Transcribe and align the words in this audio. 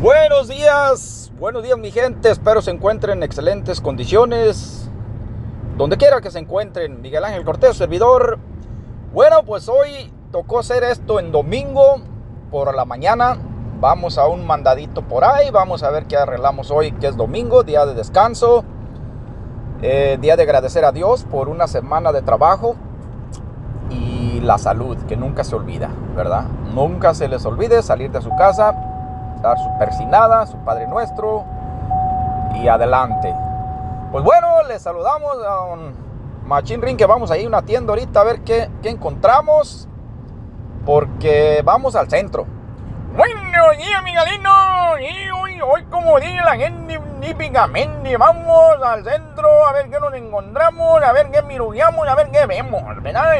Buenos 0.00 0.48
días, 0.48 1.30
buenos 1.38 1.62
días 1.62 1.76
mi 1.76 1.90
gente, 1.90 2.30
espero 2.30 2.62
se 2.62 2.70
encuentren 2.70 3.18
en 3.18 3.22
excelentes 3.22 3.82
condiciones. 3.82 4.88
Donde 5.76 5.98
quiera 5.98 6.22
que 6.22 6.30
se 6.30 6.38
encuentren, 6.38 7.02
Miguel 7.02 7.22
Ángel 7.22 7.44
Cortés, 7.44 7.76
servidor. 7.76 8.38
Bueno, 9.12 9.42
pues 9.44 9.68
hoy 9.68 10.10
tocó 10.32 10.60
hacer 10.60 10.84
esto 10.84 11.20
en 11.20 11.32
domingo 11.32 11.96
por 12.50 12.74
la 12.74 12.86
mañana. 12.86 13.36
Vamos 13.78 14.16
a 14.16 14.26
un 14.26 14.46
mandadito 14.46 15.02
por 15.02 15.22
ahí, 15.22 15.50
vamos 15.50 15.82
a 15.82 15.90
ver 15.90 16.06
qué 16.06 16.16
arreglamos 16.16 16.70
hoy, 16.70 16.92
que 16.92 17.06
es 17.06 17.18
domingo, 17.18 17.62
día 17.62 17.84
de 17.84 17.92
descanso. 17.92 18.64
Eh, 19.82 20.16
día 20.18 20.34
de 20.34 20.44
agradecer 20.44 20.86
a 20.86 20.92
Dios 20.92 21.24
por 21.24 21.50
una 21.50 21.66
semana 21.66 22.10
de 22.10 22.22
trabajo 22.22 22.74
y 23.90 24.40
la 24.40 24.56
salud, 24.56 24.96
que 25.06 25.18
nunca 25.18 25.44
se 25.44 25.56
olvida, 25.56 25.90
¿verdad? 26.16 26.44
Nunca 26.74 27.12
se 27.12 27.28
les 27.28 27.44
olvide 27.44 27.82
salir 27.82 28.10
de 28.10 28.22
su 28.22 28.30
casa 28.30 28.89
dar 29.42 29.58
su 29.58 29.78
persinada, 29.78 30.46
su 30.46 30.56
Padre 30.58 30.86
Nuestro 30.86 31.44
y 32.54 32.68
adelante. 32.68 33.34
Pues 34.12 34.24
bueno, 34.24 34.62
les 34.68 34.82
saludamos 34.82 35.36
a 35.46 35.60
un 35.64 35.94
Machín 36.44 36.82
Ring 36.82 36.96
que 36.96 37.06
vamos 37.06 37.30
a 37.30 37.38
ir 37.38 37.46
a 37.46 37.48
una 37.48 37.62
tienda 37.62 37.92
ahorita 37.92 38.20
a 38.20 38.24
ver 38.24 38.40
qué, 38.40 38.68
qué 38.82 38.90
encontramos 38.90 39.88
porque 40.84 41.62
vamos 41.64 41.94
al 41.94 42.08
centro. 42.08 42.46
Buenos 43.16 43.76
días, 43.76 44.02
Miguelino. 44.02 44.98
Y 44.98 45.30
hoy, 45.30 45.60
hoy, 45.60 45.84
como 45.84 46.18
dice 46.18 46.40
la 46.44 46.56
gente 46.56 47.00
típicamente, 47.20 48.16
vamos 48.16 48.76
al 48.84 49.04
centro 49.04 49.66
a 49.66 49.72
ver 49.72 49.90
qué 49.90 50.00
nos 50.00 50.14
encontramos, 50.14 51.02
a 51.02 51.12
ver 51.12 51.30
qué 51.30 51.42
mirugueamos, 51.42 52.08
a 52.08 52.14
ver 52.14 52.30
qué 52.30 52.46
vemos, 52.46 52.82
¿verdad? 53.02 53.36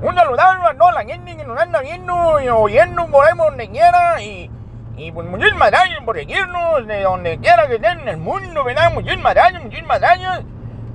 Un 0.00 0.14
saludo 0.14 0.40
a 0.40 0.74
toda 0.74 0.92
la 0.92 1.02
gente 1.02 1.36
que 1.36 1.44
nos 1.44 1.58
anda 1.58 1.80
viendo 1.80 2.40
y 2.40 2.48
oyendo 2.48 3.06
por 3.06 3.26
ahí 3.26 3.36
donde 3.36 3.68
quiera 3.68 4.22
y 4.22 4.50
y 4.98 5.12
pues 5.12 5.28
muchísimas 5.28 5.70
gracias 5.70 6.00
por 6.04 6.16
seguirnos 6.16 6.86
de 6.86 7.02
donde 7.02 7.38
quiera 7.38 7.68
que 7.68 7.76
estén 7.76 8.00
en 8.00 8.08
el 8.08 8.16
mundo, 8.16 8.64
¿verdad? 8.64 8.92
Muchísimas 8.92 9.32
gracias, 9.32 9.62
muchísimas 9.62 10.00
gracias. 10.00 10.42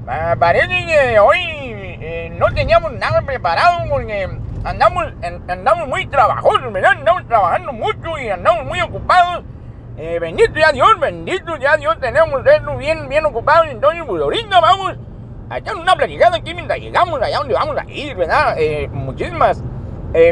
Ah, 0.05 0.35
parece 0.37 0.85
que 0.85 1.19
hoy 1.19 1.39
eh, 1.39 2.35
no 2.37 2.53
teníamos 2.53 2.91
nada 2.93 3.21
preparado 3.21 3.89
porque 3.89 4.29
andamos, 4.65 5.05
andamos 5.47 5.87
muy 5.87 6.05
trabajosos, 6.07 6.73
¿verdad? 6.73 6.91
Andamos 6.91 7.25
trabajando 7.27 7.71
mucho 7.71 8.17
y 8.17 8.29
andamos 8.29 8.65
muy 8.65 8.81
ocupados. 8.81 9.45
Eh, 9.97 10.19
bendito 10.19 10.53
ya 10.59 10.73
Dios, 10.73 10.99
bendito 10.99 11.55
ya 11.55 11.77
Dios, 11.77 11.97
tenemos 12.01 12.45
eso 12.45 12.75
bien, 12.75 13.07
bien 13.07 13.25
ocupados. 13.25 13.67
Entonces, 13.69 14.03
pues 14.05 14.21
ahorita 14.21 14.59
vamos 14.59 14.97
a 15.49 15.59
echar 15.59 15.77
una 15.77 15.95
platicada 15.95 16.35
aquí 16.37 16.53
mientras 16.53 16.77
llegamos 16.77 17.21
allá 17.21 17.37
donde 17.37 17.53
vamos 17.53 17.77
a 17.77 17.89
ir, 17.89 18.17
¿verdad? 18.17 18.55
Eh, 18.57 18.89
muchísimas 18.91 19.63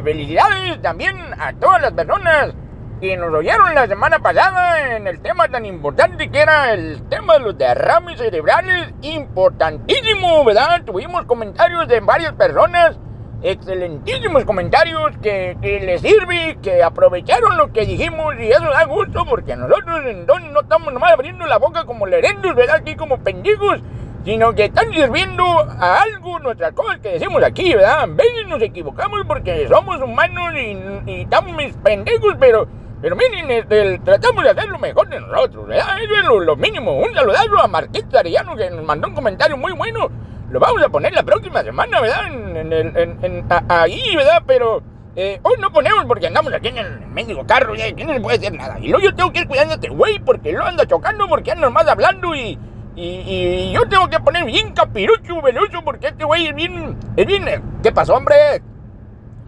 felicidades 0.04 0.80
también 0.84 1.18
a 1.40 1.54
todas 1.54 1.82
las 1.82 1.92
personas 1.94 2.54
y 3.02 3.18
nos 3.18 3.34
oyeron 3.34 3.74
la 3.74 3.88
semana 3.88 4.20
pasada 4.20 4.96
en 4.96 5.08
el 5.08 5.20
tema 5.22 5.48
tan 5.48 5.66
importante 5.66 6.30
que 6.30 6.40
era 6.40 6.72
el 6.72 7.02
tema 7.10 7.34
de 7.34 7.40
los 7.40 7.58
derrames 7.58 8.20
cerebrales, 8.20 8.94
importantísimo, 9.02 10.46
¿verdad? 10.46 10.84
Tuvimos 10.86 11.26
comentarios 11.26 11.88
de 11.88 12.00
varias 12.00 12.34
personas, 12.34 13.00
excelentísimos 13.42 14.46
comentarios 14.46 15.18
que, 15.20 15.58
les 15.84 16.02
sirve, 16.02 16.60
que 16.62 16.84
aprovecharon 16.84 17.58
lo 17.58 17.74
que 17.74 17.88
dijimos 17.88 18.36
y 18.40 18.52
eso 18.52 18.70
da 18.70 18.86
gusto 18.86 19.26
porque 19.28 19.56
nosotros 19.56 20.02
entonces 20.06 20.52
no 20.52 20.62
estamos 20.62 20.94
nomás 20.94 21.14
abriendo 21.14 21.48
la 21.48 21.58
boca 21.58 21.86
como 21.86 22.06
lerendos, 22.06 22.54
¿verdad? 22.54 22.76
Aquí 22.76 22.96
como 22.96 23.18
pendejos, 23.18 23.80
sino 24.24 24.54
que 24.54 24.66
están 24.66 24.94
sirviendo 24.94 25.44
a 25.44 26.04
algo 26.04 26.38
nuestras 26.38 26.74
cosas 26.74 27.00
que 27.00 27.14
decimos 27.14 27.42
aquí, 27.42 27.74
¿verdad? 27.74 28.02
A 28.02 28.06
veces 28.06 28.48
nos 28.48 28.62
equivocamos 28.62 29.22
porque 29.26 29.68
somos 29.68 30.00
humanos 30.00 30.54
y, 30.54 31.10
y 31.12 31.22
estamos 31.22 31.56
pendejos, 31.84 32.36
pero 32.40 32.68
pero 33.02 33.16
miren, 33.16 33.50
este, 33.50 34.00
tratamos 34.00 34.44
de 34.44 34.52
hacer 34.52 34.70
lo 34.70 34.78
mejor 34.78 35.10
de 35.10 35.20
nosotros, 35.20 35.68
¿verdad? 35.68 35.98
Eso 36.04 36.14
es 36.14 36.46
lo, 36.46 36.56
mínimo. 36.56 37.00
Un 37.00 37.14
saludazo 37.16 37.60
a 37.60 37.68
Marquito 37.68 38.18
Arellano 38.18 38.56
que 38.56 38.70
nos 38.70 38.86
mandó 38.86 39.08
un 39.08 39.16
comentario 39.16 39.58
muy 39.58 39.72
bueno. 39.74 40.08
Lo 40.52 40.60
vamos 40.60 40.84
a 40.84 40.90
poner 40.90 41.14
la 41.14 41.24
próxima 41.24 41.64
semana, 41.64 42.00
¿verdad? 42.00 42.28
En, 42.28 42.74
en, 42.74 43.46
ahí, 43.70 44.16
¿verdad? 44.16 44.44
Pero 44.46 44.84
eh, 45.16 45.40
hoy 45.42 45.56
no 45.60 45.72
ponemos 45.72 46.06
porque 46.06 46.28
andamos 46.28 46.54
aquí 46.54 46.68
en 46.68 46.78
el 46.78 47.00
mendigo 47.08 47.46
carro 47.48 47.76
y 47.76 47.82
aquí 47.82 48.04
no 48.04 48.14
se 48.14 48.20
puede 48.20 48.38
hacer 48.38 48.54
nada. 48.54 48.78
Y 48.80 48.90
luego 48.90 49.04
yo 49.04 49.16
tengo 49.16 49.32
que 49.32 49.40
ir 49.40 49.48
cuidando 49.48 49.72
a 49.72 49.76
este 49.76 49.90
güey 49.90 50.20
porque 50.20 50.52
lo 50.52 50.64
anda 50.64 50.86
chocando, 50.86 51.28
porque 51.28 51.52
anda 51.52 51.68
nomás 51.68 51.88
hablando 51.88 52.36
y, 52.36 52.60
y, 52.96 53.72
yo 53.74 53.88
tengo 53.90 54.10
que 54.10 54.20
poner 54.20 54.46
bien 54.46 54.74
capirucho, 54.74 55.42
veloso, 55.42 55.82
porque 55.84 56.08
este 56.08 56.24
güey 56.24 56.48
es 56.48 56.56
bien, 56.56 56.98
es 57.16 57.26
bien... 57.26 57.46
¿Qué 57.82 57.92
pasó, 57.92 58.16
hombre? 58.16 58.62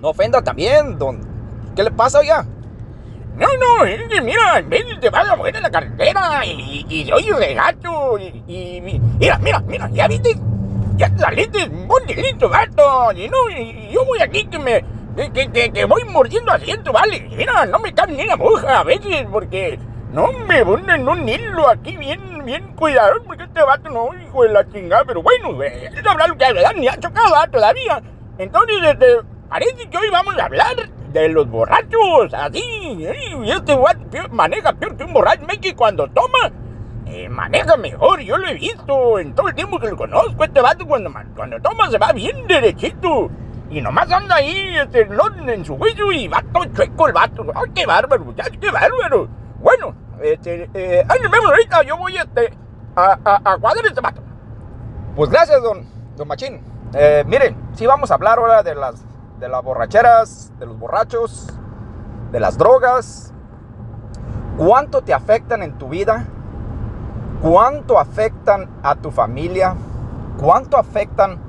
No 0.02 0.10
ofenda 0.10 0.42
también, 0.42 0.98
don... 0.98 1.22
¿Qué 1.76 1.84
le 1.84 1.92
pasa 1.92 2.24
ya? 2.24 2.46
No, 3.36 3.48
no, 3.58 3.86
es 3.86 4.04
que 4.10 4.22
mira, 4.22 4.60
en 4.60 4.70
vez 4.70 4.88
de 4.88 4.96
te 4.98 5.10
vas 5.10 5.28
a 5.28 5.36
mover 5.36 5.56
en 5.56 5.64
la 5.64 5.72
carretera 5.72 6.46
y, 6.46 6.86
y 6.88 7.06
soy 7.08 7.32
regacho 7.32 8.20
y, 8.20 8.44
y, 8.48 8.82
mira, 9.20 9.40
mira, 9.40 9.60
mira, 9.62 9.90
ya 9.92 10.08
viste, 10.08 10.38
ya 10.98 11.12
saliste 11.18 11.68
un 11.68 12.06
delito, 12.06 12.48
gato, 12.48 13.12
y 13.14 13.28
no, 13.30 13.50
y, 13.50 13.90
yo 13.92 14.06
voy 14.06 14.20
aquí 14.20 14.46
que 14.46 14.60
me, 14.60 14.86
que, 15.34 15.52
que, 15.52 15.72
que 15.72 15.86
voy 15.86 16.04
mordiendo 16.06 16.52
asiento, 16.52 16.92
vale, 16.92 17.28
mira, 17.36 17.66
no 17.66 17.80
me 17.80 17.92
cae 17.92 18.14
ni 18.14 18.24
la 18.26 18.38
moja 18.38 18.82
a 18.82 18.84
veces 18.84 19.26
porque 19.32 19.80
no 20.12 20.32
me 20.32 20.64
ponen 20.64 21.10
un 21.10 21.28
hilo 21.28 21.68
aquí 21.68 21.98
bien, 21.98 22.46
bien 22.46 22.76
cuidado, 22.76 23.16
porque 23.26 23.46
este 23.46 23.64
vato 23.64 23.90
no, 23.90 24.10
hijo 24.14 24.44
de 24.44 24.50
la 24.50 24.70
chingada, 24.70 25.06
pero 25.06 25.24
bueno, 25.24 25.60
es 25.64 26.06
hablar 26.06 26.30
lo 26.30 26.38
que 26.38 26.54
¿verdad? 26.54 26.74
Ni 26.76 26.88
ha 26.88 27.00
chocado 27.00 27.34
todavía. 27.52 28.00
Entonces, 28.38 28.78
este, 28.84 29.08
parece 29.50 29.90
que 29.90 29.98
hoy 29.98 30.10
vamos 30.12 30.38
a 30.38 30.46
hablar 30.46 30.76
de 31.14 31.30
los 31.30 31.48
borrachos, 31.50 32.34
así. 32.34 32.62
Y 32.62 33.52
este 33.52 33.78
maneja 34.32 34.74
peor 34.74 34.98
que 34.98 35.04
un 35.04 35.14
borracho. 35.14 35.46
que 35.62 35.76
cuando 35.76 36.08
toma, 36.08 36.52
eh, 37.06 37.30
maneja 37.30 37.78
mejor. 37.78 38.20
Yo 38.22 38.38
lo 38.38 38.48
he 38.48 38.56
visto 38.56 39.20
en 39.20 39.34
todo 39.34 39.48
el 39.48 39.56
tiempo 39.56 39.80
que 39.80 39.88
lo 39.88 39.96
conozco. 39.96 40.44
Este 40.44 40.60
vato 40.60 40.86
cuando, 40.86 41.12
cuando 41.36 41.62
toma 41.62 41.90
se 41.90 41.98
va 41.98 42.12
bien 42.12 42.48
derechito. 42.48 43.30
Y 43.70 43.82
nomás 43.82 44.12
anda 44.12 44.36
ahí 44.36 44.76
este, 44.78 45.08
en 45.48 45.66
su 45.66 45.78
juicio 45.78 46.12
y 46.12 46.28
va 46.28 46.44
todo 46.52 46.66
chueco 46.66 47.08
el 47.08 47.14
vato. 47.14 47.46
¡Ay, 47.56 47.72
qué 47.74 47.86
bárbaro, 47.86 48.26
muchachos, 48.26 48.58
qué 48.60 48.70
bárbaro! 48.70 49.28
Bueno, 49.60 49.96
este, 50.22 50.70
eh, 50.74 51.04
nos 51.08 51.32
vemos 51.32 51.50
ahorita. 51.50 51.84
Yo 51.84 51.98
voy 51.98 52.18
este, 52.18 52.54
a, 52.96 53.18
a, 53.24 53.54
a 53.54 53.58
cuadrar 53.58 53.86
este 53.86 54.02
vato. 54.02 54.22
Pues 55.16 55.30
gracias, 55.30 55.62
don, 55.62 55.88
don 56.18 56.28
Machín. 56.28 56.62
Eh, 56.94 57.24
miren, 57.26 57.56
sí 57.74 57.88
vamos 57.88 58.12
a 58.12 58.16
hablar 58.16 58.38
ahora 58.38 58.62
de 58.62 58.76
las 58.76 59.04
de 59.44 59.50
las 59.50 59.62
borracheras, 59.62 60.54
de 60.58 60.66
los 60.66 60.80
borrachos, 60.80 61.50
de 62.32 62.40
las 62.40 62.58
drogas. 62.58 63.34
¿Cuánto 64.58 65.02
te 65.02 65.14
afectan 65.14 65.64
en 65.64 65.74
tu 65.78 65.90
vida? 65.90 66.28
¿Cuánto 67.42 68.00
afectan 68.00 68.70
a 68.84 68.96
tu 68.96 69.12
familia? 69.12 69.76
¿Cuánto 70.40 70.78
afectan 70.78 71.40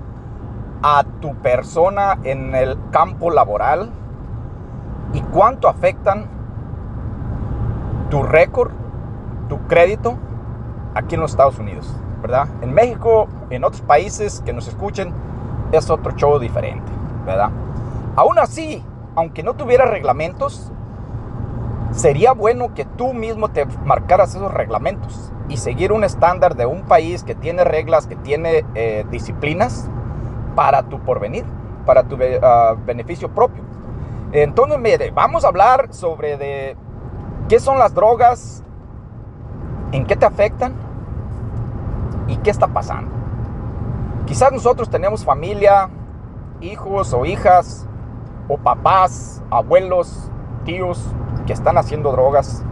a 0.82 1.04
tu 1.20 1.36
persona 1.36 2.18
en 2.24 2.56
el 2.56 2.76
campo 2.90 3.30
laboral? 3.30 3.90
¿Y 5.12 5.20
cuánto 5.20 5.68
afectan 5.68 6.26
tu 8.10 8.24
récord, 8.24 8.72
tu 9.48 9.68
crédito 9.68 10.18
aquí 10.96 11.14
en 11.14 11.20
los 11.20 11.30
Estados 11.30 11.60
Unidos? 11.60 11.94
¿Verdad? 12.20 12.48
En 12.60 12.74
México, 12.74 13.28
en 13.50 13.62
otros 13.62 13.82
países 13.82 14.42
que 14.44 14.52
nos 14.52 14.66
escuchen, 14.66 15.12
es 15.70 15.88
otro 15.90 16.10
show 16.16 16.40
diferente, 16.40 16.90
¿verdad? 17.24 17.50
Aún 18.16 18.38
así, 18.38 18.82
aunque 19.16 19.42
no 19.42 19.54
tuviera 19.54 19.86
reglamentos, 19.86 20.72
sería 21.90 22.32
bueno 22.32 22.74
que 22.74 22.84
tú 22.84 23.12
mismo 23.12 23.48
te 23.50 23.66
marcaras 23.84 24.34
esos 24.34 24.52
reglamentos 24.52 25.32
y 25.48 25.56
seguir 25.56 25.92
un 25.92 26.04
estándar 26.04 26.56
de 26.56 26.66
un 26.66 26.82
país 26.82 27.24
que 27.24 27.34
tiene 27.34 27.64
reglas, 27.64 28.06
que 28.06 28.16
tiene 28.16 28.64
eh, 28.74 29.04
disciplinas 29.10 29.88
para 30.54 30.84
tu 30.84 31.00
porvenir, 31.00 31.44
para 31.84 32.04
tu 32.04 32.16
ah, 32.42 32.76
beneficio 32.86 33.28
propio. 33.30 33.62
Entonces, 34.32 34.78
mire, 34.78 35.10
vamos 35.10 35.44
a 35.44 35.48
hablar 35.48 35.92
sobre 35.92 36.36
de 36.36 36.76
qué 37.48 37.60
son 37.60 37.78
las 37.78 37.94
drogas, 37.94 38.64
en 39.92 40.06
qué 40.06 40.16
te 40.16 40.26
afectan 40.26 40.74
y 42.28 42.36
qué 42.38 42.50
está 42.50 42.68
pasando. 42.68 43.10
Quizás 44.26 44.52
nosotros 44.52 44.88
tenemos 44.88 45.24
familia, 45.24 45.90
hijos 46.60 47.12
o 47.12 47.24
hijas 47.26 47.86
o 48.48 48.58
papás, 48.58 49.42
abuelos, 49.50 50.30
tíos 50.64 51.00
que 51.46 51.52
están 51.52 51.78
haciendo 51.78 52.12
drogas. 52.12 52.62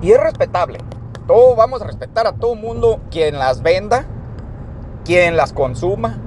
Y 0.00 0.12
es 0.12 0.20
respetable. 0.20 0.78
Todo 1.26 1.56
vamos 1.56 1.82
a 1.82 1.86
respetar 1.86 2.26
a 2.26 2.32
todo 2.32 2.54
mundo 2.54 3.00
quien 3.10 3.38
las 3.38 3.62
venda, 3.62 4.06
quien 5.04 5.36
las 5.36 5.52
consuma 5.52 6.18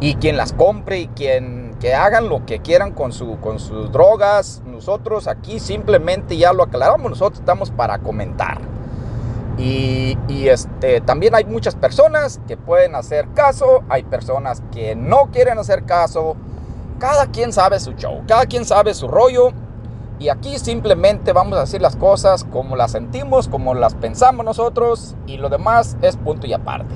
y 0.00 0.14
quien 0.16 0.36
las 0.36 0.52
compre 0.52 1.00
y 1.00 1.08
quien 1.08 1.66
que 1.80 1.94
hagan 1.94 2.28
lo 2.28 2.46
que 2.46 2.60
quieran 2.60 2.92
con, 2.92 3.12
su, 3.12 3.38
con 3.40 3.58
sus 3.58 3.92
drogas. 3.92 4.62
Nosotros 4.66 5.26
aquí 5.26 5.58
simplemente 5.58 6.36
ya 6.36 6.52
lo 6.52 6.62
aclaramos, 6.62 7.10
nosotros 7.10 7.40
estamos 7.40 7.70
para 7.70 7.98
comentar. 7.98 8.58
Y, 9.58 10.18
y, 10.28 10.48
este, 10.48 11.00
también 11.00 11.34
hay 11.34 11.44
muchas 11.44 11.74
personas 11.74 12.40
que 12.46 12.58
pueden 12.58 12.94
hacer 12.94 13.26
caso, 13.34 13.84
hay 13.88 14.02
personas 14.02 14.62
que 14.70 14.94
no 14.94 15.30
quieren 15.32 15.58
hacer 15.58 15.84
caso, 15.84 16.36
cada 16.98 17.26
quien 17.26 17.52
sabe 17.52 17.80
su 17.80 17.92
show, 17.92 18.22
cada 18.26 18.46
quien 18.46 18.64
sabe 18.64 18.94
su 18.94 19.08
rollo 19.08 19.52
Y 20.18 20.30
aquí 20.30 20.58
simplemente 20.58 21.32
vamos 21.32 21.58
a 21.58 21.60
decir 21.60 21.82
las 21.82 21.94
cosas 21.96 22.44
como 22.44 22.74
las 22.74 22.92
sentimos, 22.92 23.48
como 23.48 23.74
las 23.74 23.94
pensamos 23.94 24.44
nosotros 24.46 25.14
y 25.26 25.36
lo 25.36 25.48
demás 25.50 25.96
es 26.00 26.16
punto 26.16 26.46
y 26.46 26.54
aparte. 26.54 26.94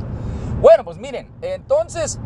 Bueno, 0.62 0.84
pues 0.84 0.96
miren, 0.96 1.30
entonces 1.42 2.18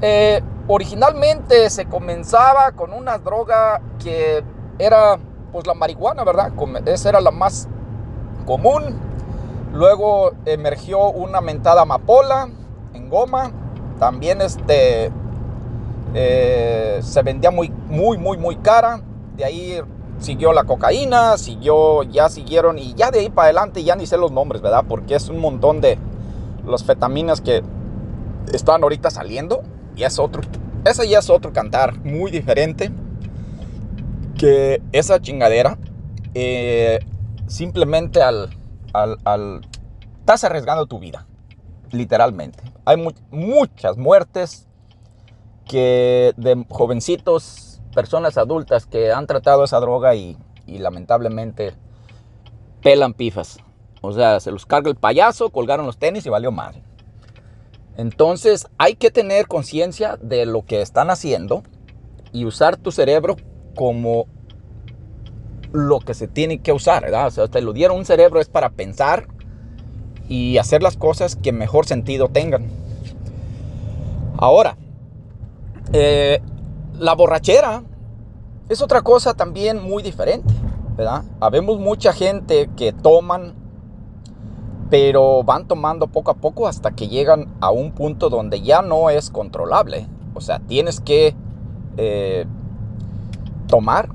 eh, 0.00 0.42
originalmente 0.66 1.70
se 1.70 1.86
comenzaba 1.86 2.72
con 2.72 2.92
una 2.92 3.18
droga 3.18 3.80
que 4.02 4.42
era 4.78 5.16
pues 5.52 5.66
la 5.66 5.74
marihuana, 5.74 6.24
¿verdad? 6.24 6.52
Esa 6.86 7.10
era 7.10 7.20
la 7.20 7.30
más 7.30 7.68
común. 8.46 8.98
Luego 9.72 10.32
emergió 10.44 11.10
una 11.10 11.40
mentada 11.40 11.82
amapola 11.82 12.48
en 12.94 13.08
goma. 13.08 13.52
También 13.98 14.40
este, 14.40 15.12
eh, 16.14 17.00
se 17.02 17.22
vendía 17.22 17.50
muy, 17.50 17.70
muy, 17.88 18.18
muy, 18.18 18.36
muy 18.36 18.56
cara. 18.56 19.02
De 19.36 19.44
ahí 19.44 19.80
siguió 20.18 20.52
la 20.52 20.64
cocaína, 20.64 21.36
siguió, 21.38 22.02
ya 22.04 22.28
siguieron 22.28 22.78
y 22.78 22.94
ya 22.94 23.10
de 23.10 23.20
ahí 23.20 23.30
para 23.30 23.46
adelante 23.46 23.82
ya 23.82 23.96
ni 23.96 24.06
sé 24.06 24.16
los 24.16 24.30
nombres, 24.30 24.62
¿verdad? 24.62 24.84
Porque 24.88 25.14
es 25.14 25.28
un 25.28 25.38
montón 25.38 25.80
de 25.80 25.98
los 26.64 26.84
fetaminas 26.84 27.40
que 27.40 27.62
están 28.52 28.82
ahorita 28.82 29.10
saliendo 29.10 29.62
y 29.96 30.04
es 30.04 30.18
otro, 30.18 30.42
ese 30.84 31.08
ya 31.08 31.18
es 31.18 31.30
otro 31.30 31.52
cantar 31.52 31.98
muy 32.04 32.30
diferente 32.30 32.90
que 34.38 34.82
esa 34.92 35.20
chingadera. 35.20 35.78
Eh, 36.34 36.98
simplemente 37.46 38.22
al, 38.22 38.48
al, 38.94 39.60
estás 40.20 40.44
arriesgando 40.44 40.86
tu 40.86 40.98
vida, 40.98 41.26
literalmente. 41.90 42.64
Hay 42.86 42.96
muchas 43.30 43.98
muertes 43.98 44.66
que 45.66 46.32
de 46.36 46.64
jovencitos 46.68 47.80
personas 47.94 48.38
adultas 48.38 48.86
que 48.86 49.12
han 49.12 49.26
tratado 49.26 49.64
esa 49.64 49.80
droga 49.80 50.14
y, 50.14 50.36
lamentablemente 50.66 51.74
pelan 52.82 53.12
pifas. 53.12 53.58
O 54.00 54.12
sea, 54.12 54.40
se 54.40 54.50
los 54.50 54.64
carga 54.66 54.90
el 54.90 54.96
payaso, 54.96 55.50
colgaron 55.50 55.86
los 55.86 55.98
tenis 55.98 56.24
y 56.26 56.30
valió 56.30 56.50
mal. 56.50 56.82
Entonces 57.96 58.66
hay 58.78 58.94
que 58.94 59.10
tener 59.10 59.46
conciencia 59.46 60.16
de 60.20 60.46
lo 60.46 60.64
que 60.64 60.80
están 60.80 61.10
haciendo 61.10 61.62
y 62.32 62.46
usar 62.46 62.78
tu 62.78 62.90
cerebro 62.90 63.36
como 63.74 64.26
lo 65.72 66.00
que 66.00 66.14
se 66.14 66.26
tiene 66.26 66.60
que 66.60 66.72
usar, 66.72 67.02
¿verdad? 67.02 67.26
O 67.26 67.30
sea, 67.30 67.48
te 67.48 67.60
lo 67.60 67.72
dieron 67.72 67.98
un 67.98 68.04
cerebro 68.06 68.40
es 68.40 68.48
para 68.48 68.70
pensar 68.70 69.28
y 70.28 70.56
hacer 70.56 70.82
las 70.82 70.96
cosas 70.96 71.36
que 71.36 71.52
mejor 71.52 71.86
sentido 71.86 72.28
tengan. 72.28 72.70
Ahora, 74.38 74.76
eh, 75.92 76.40
la 76.98 77.14
borrachera 77.14 77.82
es 78.68 78.80
otra 78.80 79.02
cosa 79.02 79.34
también 79.34 79.82
muy 79.82 80.02
diferente, 80.02 80.54
¿verdad? 80.96 81.24
Habemos 81.40 81.78
mucha 81.78 82.12
gente 82.12 82.70
que 82.76 82.92
toman, 82.92 83.54
pero 84.88 85.42
van 85.42 85.66
tomando 85.66 86.06
poco 86.06 86.30
a 86.30 86.34
poco 86.34 86.66
hasta 86.66 86.92
que 86.92 87.08
llegan 87.08 87.52
a 87.60 87.70
un 87.70 87.92
punto 87.92 88.30
donde 88.30 88.62
ya 88.62 88.82
no 88.82 89.10
es 89.10 89.30
controlable. 89.30 90.06
O 90.34 90.40
sea, 90.40 90.60
tienes 90.60 91.00
que 91.00 91.34
eh, 91.96 92.46
tomar 93.66 94.08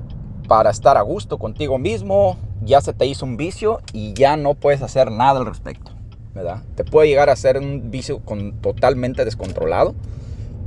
para 0.48 0.70
estar 0.70 0.96
a 0.96 1.02
gusto 1.02 1.38
contigo 1.38 1.78
mismo, 1.78 2.36
ya 2.62 2.80
se 2.80 2.92
te 2.92 3.06
hizo 3.06 3.26
un 3.26 3.36
vicio 3.36 3.80
y 3.92 4.14
ya 4.14 4.36
no 4.36 4.54
puedes 4.54 4.82
hacer 4.82 5.12
nada 5.12 5.40
al 5.40 5.46
respecto, 5.46 5.92
¿verdad? 6.34 6.62
Te 6.74 6.84
puede 6.84 7.08
llegar 7.08 7.28
a 7.28 7.36
ser 7.36 7.58
un 7.58 7.90
vicio 7.90 8.20
con, 8.20 8.54
totalmente 8.60 9.24
descontrolado 9.24 9.94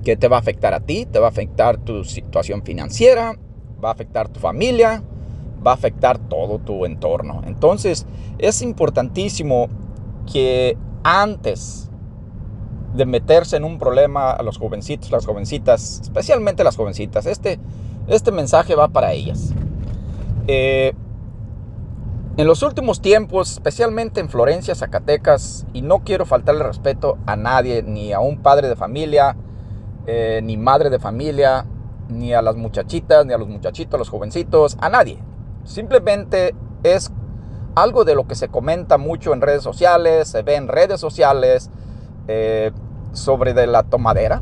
que 0.03 0.17
te 0.17 0.27
va 0.27 0.37
a 0.37 0.39
afectar 0.39 0.73
a 0.73 0.79
ti, 0.79 1.05
te 1.05 1.19
va 1.19 1.27
a 1.27 1.29
afectar 1.29 1.77
tu 1.77 2.03
situación 2.03 2.63
financiera, 2.63 3.35
va 3.83 3.89
a 3.89 3.91
afectar 3.93 4.29
tu 4.29 4.39
familia, 4.39 5.03
va 5.65 5.71
a 5.71 5.73
afectar 5.75 6.17
todo 6.17 6.59
tu 6.59 6.85
entorno. 6.85 7.41
Entonces 7.45 8.05
es 8.39 8.61
importantísimo 8.61 9.69
que 10.31 10.77
antes 11.03 11.89
de 12.93 13.05
meterse 13.05 13.57
en 13.57 13.63
un 13.63 13.77
problema 13.77 14.31
a 14.31 14.43
los 14.43 14.57
jovencitos, 14.57 15.11
las 15.11 15.25
jovencitas, 15.25 16.01
especialmente 16.01 16.63
las 16.63 16.75
jovencitas, 16.75 17.25
este, 17.25 17.59
este 18.07 18.31
mensaje 18.31 18.75
va 18.75 18.89
para 18.89 19.13
ellas. 19.13 19.53
Eh, 20.47 20.93
en 22.37 22.47
los 22.47 22.63
últimos 22.63 23.01
tiempos, 23.01 23.51
especialmente 23.51 24.19
en 24.19 24.29
Florencia, 24.29 24.73
Zacatecas, 24.73 25.65
y 25.73 25.81
no 25.81 25.99
quiero 25.99 26.25
faltarle 26.25 26.63
respeto 26.63 27.17
a 27.25 27.35
nadie, 27.35 27.83
ni 27.83 28.13
a 28.13 28.19
un 28.19 28.37
padre 28.41 28.67
de 28.67 28.75
familia, 28.75 29.35
eh, 30.13 30.41
ni 30.43 30.57
madre 30.57 30.89
de 30.89 30.99
familia, 30.99 31.65
ni 32.09 32.33
a 32.33 32.41
las 32.41 32.57
muchachitas, 32.57 33.25
ni 33.25 33.31
a 33.31 33.37
los 33.37 33.47
muchachitos, 33.47 33.93
a 33.93 33.97
los 33.97 34.09
jovencitos, 34.09 34.77
a 34.81 34.89
nadie. 34.89 35.23
Simplemente 35.63 36.53
es 36.83 37.13
algo 37.75 38.03
de 38.03 38.13
lo 38.13 38.27
que 38.27 38.35
se 38.35 38.49
comenta 38.49 38.97
mucho 38.97 39.31
en 39.31 39.39
redes 39.39 39.63
sociales, 39.63 40.27
se 40.27 40.41
ve 40.41 40.55
en 40.55 40.67
redes 40.67 40.99
sociales 40.99 41.69
eh, 42.27 42.73
sobre 43.13 43.53
de 43.53 43.67
la 43.67 43.83
tomadera. 43.83 44.41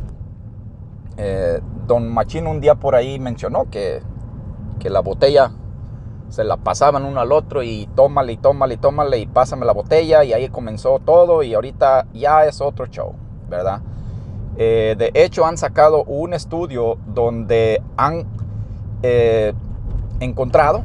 Eh, 1.17 1.61
don 1.85 2.11
Machín 2.11 2.47
un 2.47 2.61
día 2.61 2.73
por 2.73 2.95
ahí 2.95 3.19
mencionó 3.19 3.69
que, 3.69 4.01
que 4.79 4.89
la 4.89 5.01
botella 5.01 5.51
se 6.29 6.43
la 6.45 6.57
pasaban 6.57 7.05
uno 7.05 7.19
al 7.19 7.31
otro 7.31 7.61
y 7.61 7.87
tómale 7.95 8.33
y 8.33 8.37
tómale 8.37 8.73
y 8.73 8.77
tómale 8.77 9.19
y 9.19 9.27
pásame 9.27 9.67
la 9.67 9.73
botella 9.73 10.23
y 10.23 10.33
ahí 10.33 10.49
comenzó 10.49 10.97
todo 10.97 11.43
y 11.43 11.53
ahorita 11.53 12.07
ya 12.11 12.45
es 12.45 12.59
otro 12.59 12.87
show, 12.87 13.13
¿verdad? 13.47 13.83
Eh, 14.57 14.95
de 14.97 15.11
hecho, 15.13 15.45
han 15.45 15.57
sacado 15.57 16.03
un 16.03 16.33
estudio 16.33 16.97
donde 17.07 17.81
han 17.97 18.25
eh, 19.03 19.53
encontrado 20.19 20.83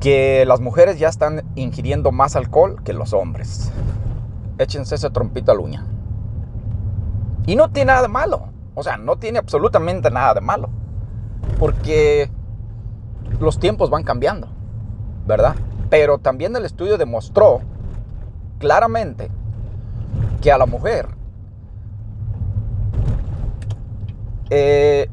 que 0.00 0.44
las 0.46 0.60
mujeres 0.60 0.98
ya 0.98 1.08
están 1.08 1.44
ingiriendo 1.54 2.12
más 2.12 2.36
alcohol 2.36 2.82
que 2.84 2.92
los 2.92 3.14
hombres. 3.14 3.72
Échense 4.58 4.96
ese 4.96 5.08
trompito 5.10 5.50
a 5.50 5.54
la 5.54 5.60
uña. 5.60 5.86
Y 7.46 7.56
no 7.56 7.70
tiene 7.70 7.86
nada 7.86 8.02
de 8.02 8.08
malo. 8.08 8.48
O 8.74 8.82
sea, 8.82 8.96
no 8.96 9.16
tiene 9.16 9.38
absolutamente 9.38 10.10
nada 10.10 10.34
de 10.34 10.40
malo. 10.40 10.68
Porque 11.58 12.30
los 13.40 13.58
tiempos 13.58 13.90
van 13.90 14.02
cambiando, 14.02 14.48
¿verdad? 15.26 15.54
Pero 15.88 16.18
también 16.18 16.54
el 16.56 16.64
estudio 16.64 16.98
demostró 16.98 17.60
claramente 18.58 19.30
que 20.42 20.52
a 20.52 20.58
la 20.58 20.66
mujer 20.66 21.08
Eh, 24.56 25.08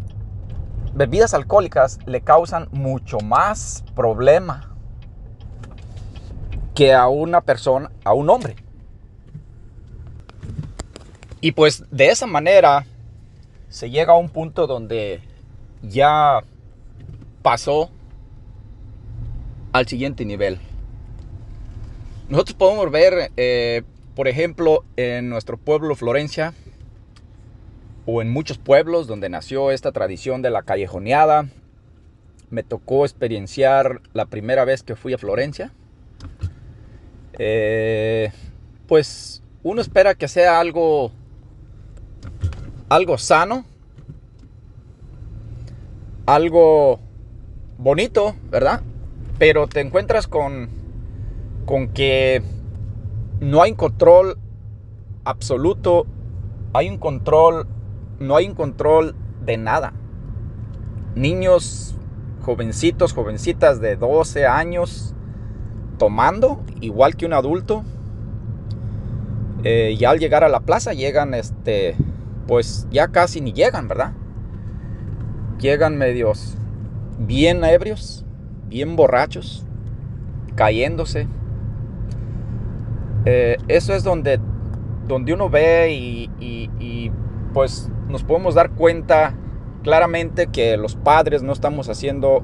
bebidas 0.94 1.34
alcohólicas 1.34 1.98
le 2.06 2.22
causan 2.22 2.68
mucho 2.72 3.18
más 3.22 3.84
problema 3.96 4.76
que 6.76 6.94
a 6.94 7.08
una 7.08 7.42
persona, 7.42 7.90
a 8.04 8.14
un 8.14 8.30
hombre. 8.30 8.56
Y 11.40 11.54
pues 11.54 11.84
de 11.90 12.10
esa 12.10 12.28
manera 12.28 12.86
se 13.68 13.90
llega 13.90 14.14
a 14.14 14.18
un 14.18 14.30
punto 14.30 14.68
donde 14.68 15.22
ya 15.82 16.42
pasó 17.42 17.90
al 19.72 19.88
siguiente 19.88 20.24
nivel. 20.24 20.60
Nosotros 22.30 22.56
podemos 22.56 22.92
ver, 22.92 23.32
eh, 23.38 23.82
por 24.14 24.28
ejemplo, 24.28 24.86
en 24.98 25.30
nuestro 25.30 25.58
pueblo 25.58 25.96
Florencia, 25.96 26.54
o 28.06 28.22
en 28.22 28.30
muchos 28.30 28.58
pueblos 28.58 29.08
donde 29.08 29.30
nació 29.30 29.72
esta 29.72 29.92
tradición 29.92 30.42
de 30.42 30.50
la 30.50 30.64
callejoneada. 30.64 31.48
Me 32.50 32.64
tocó 32.64 33.06
experienciar 33.06 34.02
la 34.14 34.26
primera 34.26 34.66
vez 34.66 34.84
que 34.84 34.96
fui 34.96 35.14
a 35.14 35.18
Florencia. 35.18 35.72
Eh, 37.38 38.32
pues 38.88 39.42
uno 39.64 39.82
espera 39.82 40.16
que 40.16 40.28
sea 40.28 40.60
algo, 40.60 41.12
algo 42.90 43.18
sano, 43.18 43.66
algo 46.26 47.00
bonito, 47.78 48.36
¿verdad? 48.50 48.82
Pero 49.40 49.68
te 49.68 49.80
encuentras 49.80 50.28
con, 50.28 50.70
con 51.66 51.90
que 51.90 52.42
no 53.40 53.62
hay 53.62 53.74
control 53.74 54.38
absoluto, 55.24 56.06
hay 56.74 56.90
un 56.90 56.98
control 56.98 57.68
no 58.22 58.36
hay 58.36 58.48
un 58.48 58.56
control 58.56 59.16
de 59.44 59.58
nada. 59.58 59.94
Niños, 61.16 61.96
jovencitos, 62.44 63.14
jovencitas 63.14 63.82
de 63.82 63.96
12 63.96 64.46
años 64.46 65.14
tomando, 65.98 66.62
igual 66.80 67.16
que 67.16 67.26
un 67.26 67.34
adulto. 67.34 67.84
Eh, 69.64 69.96
y 70.00 70.06
al 70.06 70.20
llegar 70.20 70.44
a 70.44 70.50
la 70.50 70.62
plaza 70.62 70.94
llegan, 70.94 71.34
este, 71.34 71.96
pues 72.48 72.88
ya 72.92 73.10
casi 73.10 73.42
ni 73.42 73.54
llegan, 73.54 73.88
¿verdad? 73.88 74.14
Llegan 75.60 75.98
medios 75.98 76.58
bien 77.20 77.64
ebrios, 77.64 78.26
bien 78.68 78.96
borrachos, 78.96 79.66
cayéndose. 80.56 81.28
Eh, 83.26 83.58
eso 83.68 83.94
es 83.94 84.04
donde, 84.04 84.40
donde 85.08 85.34
uno 85.34 85.50
ve 85.50 85.92
y 85.92 87.12
pues 87.54 87.90
nos 88.12 88.24
podemos 88.24 88.56
dar 88.56 88.72
cuenta 88.72 89.34
claramente 89.84 90.48
que 90.48 90.78
los 90.78 90.96
padres 90.96 91.44
no 91.44 91.54
estamos 91.54 91.90
haciendo 91.90 92.44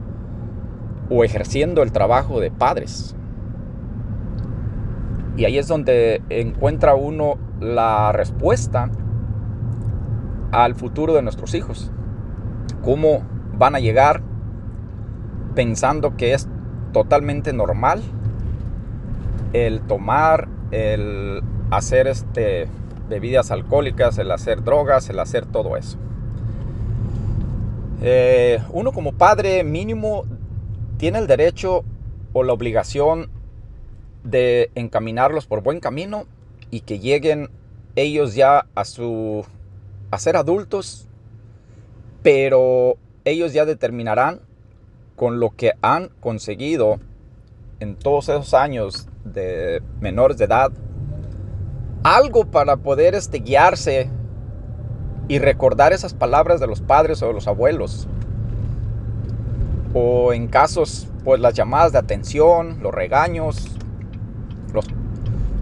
o 1.09 1.23
ejerciendo 1.23 1.83
el 1.83 1.91
trabajo 1.91 2.39
de 2.39 2.51
padres. 2.51 3.15
Y 5.35 5.45
ahí 5.45 5.57
es 5.57 5.67
donde 5.67 6.21
encuentra 6.29 6.95
uno 6.95 7.37
la 7.59 8.11
respuesta 8.11 8.89
al 10.51 10.73
futuro 10.75 11.13
de 11.13 11.21
nuestros 11.21 11.53
hijos. 11.53 11.91
Cómo 12.83 13.21
van 13.53 13.75
a 13.75 13.79
llegar 13.79 14.21
pensando 15.53 16.15
que 16.17 16.33
es 16.33 16.47
totalmente 16.91 17.53
normal 17.53 18.01
el 19.53 19.81
tomar, 19.81 20.47
el 20.71 21.41
hacer 21.71 22.07
este, 22.07 22.67
bebidas 23.09 23.51
alcohólicas, 23.51 24.17
el 24.17 24.31
hacer 24.31 24.63
drogas, 24.63 25.09
el 25.09 25.19
hacer 25.19 25.45
todo 25.45 25.77
eso. 25.77 25.97
Eh, 28.01 28.61
uno 28.71 28.91
como 28.91 29.13
padre 29.13 29.63
mínimo 29.63 30.25
tiene 30.97 31.19
el 31.19 31.27
derecho 31.27 31.83
o 32.33 32.43
la 32.43 32.53
obligación 32.53 33.29
de 34.23 34.71
encaminarlos 34.75 35.47
por 35.47 35.63
buen 35.63 35.79
camino 35.79 36.25
y 36.69 36.81
que 36.81 36.99
lleguen 36.99 37.49
ellos 37.95 38.35
ya 38.35 38.67
a 38.75 38.85
su 38.85 39.45
a 40.11 40.19
ser 40.19 40.37
adultos, 40.37 41.07
pero 42.21 42.97
ellos 43.25 43.53
ya 43.53 43.65
determinarán 43.65 44.41
con 45.15 45.39
lo 45.39 45.49
que 45.55 45.73
han 45.81 46.09
conseguido 46.19 46.99
en 47.79 47.95
todos 47.95 48.29
esos 48.29 48.53
años 48.53 49.07
de 49.25 49.81
menores 49.99 50.37
de 50.37 50.45
edad 50.45 50.71
algo 52.03 52.45
para 52.45 52.77
poder 52.77 53.15
este, 53.15 53.39
guiarse 53.39 54.09
y 55.27 55.39
recordar 55.39 55.93
esas 55.93 56.13
palabras 56.13 56.59
de 56.59 56.67
los 56.67 56.81
padres 56.81 57.21
o 57.21 57.27
de 57.27 57.33
los 57.33 57.47
abuelos. 57.47 58.07
O 59.93 60.33
en 60.33 60.47
casos, 60.47 61.07
pues 61.23 61.39
las 61.39 61.53
llamadas 61.53 61.91
de 61.91 61.99
atención, 61.99 62.79
los 62.81 62.93
regaños, 62.93 63.67
los, 64.73 64.85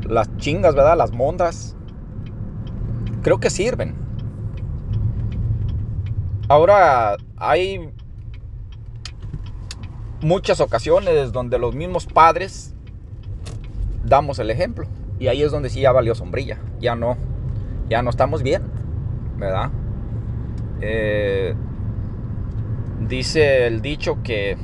las 0.08 0.36
chingas, 0.38 0.76
¿verdad? 0.76 0.98
Las 0.98 1.12
mondas. 1.12 1.76
Creo 3.24 3.40
que 3.40 3.50
sirven. 3.50 3.96
Ahora 6.48 7.18
hay 7.38 7.92
muchas 10.22 10.60
ocasiones 10.60 11.32
donde 11.32 11.58
los 11.58 11.74
mismos 11.74 12.06
padres 12.06 12.76
damos 14.04 14.38
el 14.40 14.52
ejemplo. 14.52 14.88
Y 15.20 15.28
ahí 15.28 15.44
es 15.44 15.52
donde 15.52 15.70
sí 15.70 15.82
ya 15.82 15.92
valió 15.92 16.16
sombrilla. 16.16 16.58
Ya 16.80 16.96
no, 16.96 17.18
ya 17.88 18.02
no 18.02 18.10
estamos 18.10 18.44
bien, 18.44 18.64
¿verdad? 19.38 19.70
Eh, 20.82 21.56
dice 23.00 23.68
el 23.68 23.82
dicho 23.82 24.22
que, 24.24 24.58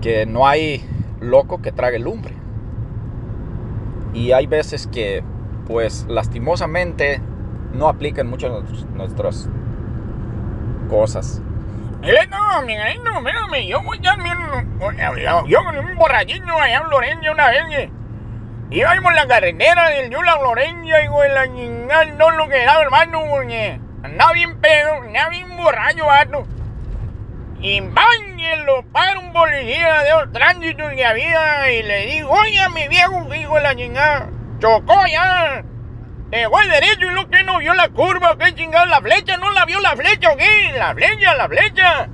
que 0.00 0.26
no 0.26 0.46
hay 0.46 0.84
loco 1.20 1.60
que 1.60 1.72
trague 1.72 1.98
lumbre. 1.98 2.34
Y 4.14 4.32
hay 4.32 4.46
veces 4.46 4.86
que, 4.86 5.22
pues 5.66 6.06
lastimosamente, 6.08 7.20
no 7.72 7.88
aplican 7.88 8.28
mucho 8.28 8.64
nuestras 8.94 9.48
cosas. 10.88 11.40
No, 12.00 13.18
espérame, 13.18 13.66
yo 13.68 13.82
voy 13.82 13.98
con 13.98 15.78
un 15.78 15.96
allá 16.60 16.82
una 17.30 17.99
íbamos 18.70 19.10
en 19.10 19.16
la 19.16 19.26
carretera 19.26 19.90
del 19.90 20.10
Yula 20.10 20.36
Loreña 20.36 21.02
y 21.02 21.08
güey, 21.08 21.30
la 21.32 21.46
chingada, 21.46 22.04
no 22.06 22.30
lo 22.30 22.48
que 22.48 22.62
era, 22.62 22.80
hermano, 22.80 23.24
porque 23.28 23.80
andaba 24.02 24.32
bien 24.32 24.60
pedo, 24.60 24.94
andaba 25.02 25.28
bien 25.30 25.56
borracho, 25.56 26.06
vato. 26.06 26.46
Y 27.60 27.80
bañe 27.80 28.56
lo 28.64 28.82
para 28.84 29.18
un 29.18 29.32
policía 29.32 30.02
de 30.02 30.10
los 30.10 30.32
tránsitos 30.32 30.92
que 30.92 31.04
había 31.04 31.70
y 31.72 31.82
le 31.82 32.06
digo, 32.06 32.30
oye, 32.30 32.68
mi 32.74 32.88
viejo 32.88 33.34
hijo 33.34 33.56
de 33.56 33.60
la 33.60 33.76
chingada, 33.76 34.30
chocó 34.60 35.06
ya. 35.06 35.62
Llegó 36.30 36.58
al 36.58 36.70
derecho 36.70 37.10
y 37.10 37.14
lo 37.14 37.28
que 37.28 37.42
no 37.42 37.58
vio 37.58 37.74
la 37.74 37.88
curva, 37.88 38.38
qué 38.38 38.54
chingado, 38.54 38.86
la 38.86 39.00
flecha, 39.00 39.36
no 39.36 39.50
la 39.50 39.64
vio 39.64 39.80
la 39.80 39.96
flecha, 39.96 40.30
¿o 40.30 40.36
qué? 40.36 40.72
La 40.78 40.94
flecha, 40.94 41.34
la 41.34 41.48
flecha. 41.48 42.08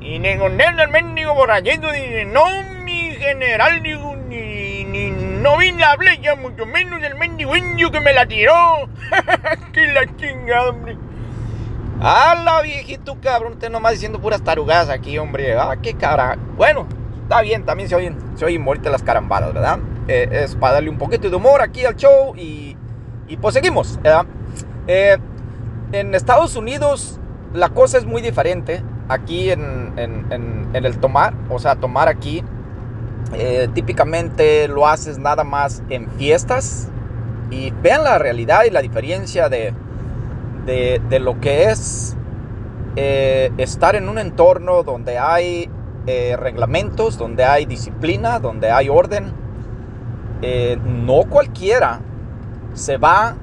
Y 0.00 0.18
le 0.18 0.32
el 0.32 0.88
mendigo 0.88 1.34
borrachito 1.34 1.92
dice, 1.92 2.24
no, 2.24 2.44
mi 2.82 3.14
general, 3.14 3.82
digo, 3.82 4.16
ni, 4.16 4.84
ni, 4.84 5.10
no 5.40 5.58
vi 5.58 5.72
la 5.72 5.96
flecha, 5.96 6.34
mucho 6.36 6.66
menos 6.66 7.02
el 7.02 7.14
mendigo 7.16 7.56
indio 7.56 7.90
que 7.90 8.00
me 8.00 8.12
la 8.12 8.26
tiró. 8.26 8.88
que 9.72 9.86
la 9.88 10.16
chingada, 10.16 10.70
hombre. 10.70 10.96
¡Hala, 12.00 12.62
viejito 12.62 13.18
cabrón! 13.20 13.54
Usted 13.54 13.70
nomás 13.70 13.92
diciendo 13.92 14.20
puras 14.20 14.42
tarugadas 14.42 14.88
aquí, 14.88 15.18
hombre. 15.18 15.58
¡Ah, 15.58 15.76
qué 15.82 15.94
cara! 15.94 16.38
Bueno, 16.56 16.86
está 17.22 17.42
bien, 17.42 17.64
también 17.64 17.88
se 17.88 17.94
oyen, 17.94 18.16
se 18.36 18.90
las 18.90 19.02
carambadas, 19.02 19.52
¿verdad? 19.52 19.78
Eh, 20.08 20.28
es 20.30 20.56
para 20.56 20.74
darle 20.74 20.90
un 20.90 20.98
poquito 20.98 21.28
de 21.28 21.36
humor 21.36 21.60
aquí 21.60 21.84
al 21.84 21.96
show 21.96 22.34
y 22.36 22.76
y 23.30 23.36
pues 23.36 23.54
seguimos. 23.54 23.98
Eh, 24.88 25.16
en 25.92 26.14
Estados 26.16 26.56
Unidos 26.56 27.20
la 27.54 27.68
cosa 27.68 27.96
es 27.96 28.04
muy 28.04 28.20
diferente. 28.20 28.82
Aquí 29.08 29.50
en, 29.50 30.70
el 30.72 30.98
tomar, 30.98 31.34
o 31.48 31.58
sea, 31.58 31.76
tomar 31.76 32.08
aquí, 32.08 32.44
eh, 33.34 33.68
típicamente 33.74 34.68
lo 34.68 34.86
haces 34.86 35.18
nada 35.18 35.44
más 35.44 35.82
en 35.88 36.10
fiestas. 36.12 36.88
Y 37.50 37.70
vean 37.82 38.04
la 38.04 38.18
realidad 38.18 38.64
y 38.64 38.70
la 38.70 38.80
diferencia 38.80 39.48
de, 39.48 39.74
de, 40.66 41.18
lo 41.18 41.40
que 41.40 41.64
es 41.64 42.16
eh, 42.94 43.50
estar 43.58 43.96
en 43.96 44.08
un 44.08 44.18
entorno 44.18 44.82
donde 44.82 45.18
hay 45.18 45.68
reglamentos, 46.06 47.18
donde 47.18 47.44
hay 47.44 47.66
disciplina, 47.66 48.40
donde 48.40 48.70
hay 48.70 48.88
orden. 48.88 49.32
no 50.84 51.24
cualquiera 51.28 52.00
se 52.74 52.96
va 52.96 53.36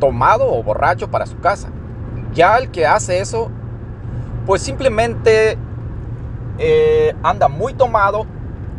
tomado 0.00 0.52
o 0.52 0.62
borracho 0.62 1.10
para 1.10 1.26
su 1.26 1.38
casa. 1.38 1.68
Ya 2.32 2.56
el 2.58 2.70
que 2.70 2.86
hace 2.86 3.20
eso, 3.20 3.50
pues 4.46 4.62
simplemente 4.62 5.56
eh, 6.58 7.14
anda 7.22 7.48
muy 7.48 7.74
tomado 7.74 8.26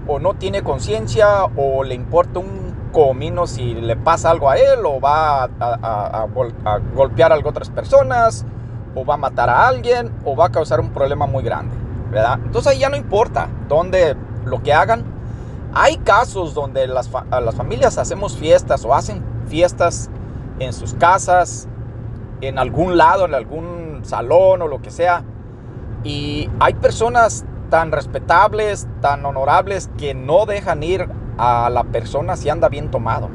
o 0.07 0.19
no 0.19 0.33
tiene 0.35 0.63
conciencia 0.63 1.45
o 1.55 1.83
le 1.83 1.95
importa 1.95 2.39
un 2.39 2.75
comino 2.91 3.47
si 3.47 3.73
le 3.73 3.95
pasa 3.95 4.31
algo 4.31 4.49
a 4.49 4.57
él 4.57 4.85
o 4.85 4.99
va 5.01 5.43
a, 5.43 6.27
golpear 6.95 7.33
a 7.33 7.37
otras 7.37 7.69
personas 7.69 8.45
o 8.95 9.03
va 9.03 9.15
a 9.15 9.17
matar 9.17 9.49
a 9.49 9.67
alguien 9.67 10.11
o 10.23 10.35
va 10.35 10.45
a 10.45 10.51
causar 10.51 10.79
un 10.79 10.91
problema 10.91 11.25
muy 11.25 11.43
grande, 11.43 11.75
¿verdad? 12.09 12.39
Entonces 12.45 12.71
ahí 12.71 12.79
ya 12.79 12.89
no 12.89 12.95
importa 12.95 13.49
dónde 13.67 14.15
lo 14.45 14.63
que 14.63 14.73
hagan. 14.73 15.03
Hay 15.73 15.97
casos 15.97 16.53
donde 16.53 16.87
las, 16.87 17.09
las 17.29 17.55
familias 17.55 17.97
hacemos 17.97 18.37
fiestas 18.37 18.85
o 18.85 18.93
hacen 18.93 19.21
fiestas 19.47 20.09
en 20.59 20.71
sus 20.71 20.93
casas, 20.93 21.67
en 22.39 22.57
algún 22.57 22.97
lado, 22.97 23.25
en 23.25 23.33
algún 23.33 24.01
salón 24.03 24.61
o 24.61 24.67
lo 24.67 24.81
que 24.81 24.91
sea. 24.91 25.23
Y 26.05 26.49
hay 26.59 26.75
personas 26.75 27.45
tan 27.69 27.91
respetables, 27.91 28.87
tan 29.01 29.25
honorables, 29.25 29.89
que 29.97 30.13
no 30.13 30.45
dejan 30.45 30.83
ir 30.83 31.07
a 31.37 31.69
la 31.69 31.83
persona 31.83 32.35
si 32.35 32.49
anda 32.49 32.69
bien 32.69 32.91
tomado. 32.91 33.29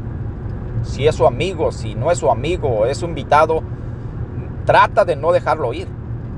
Si 0.83 1.07
es 1.07 1.15
su 1.15 1.27
amigo, 1.27 1.73
si 1.73 1.95
no 1.95 2.11
es 2.11 2.19
su 2.19 2.31
amigo, 2.31 2.87
es 2.87 2.99
su 2.99 3.07
invitado, 3.07 3.63
trata 4.65 5.05
de 5.05 5.17
no 5.17 5.33
dejarlo 5.33 5.73
ir. 5.73 5.89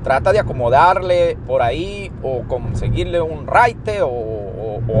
Trata 0.03 0.33
de 0.33 0.39
acomodarle 0.39 1.37
por 1.47 1.61
ahí 1.61 2.11
o 2.21 2.43
conseguirle 2.43 3.21
un 3.21 3.47
raite 3.47 3.99
o, 4.01 4.41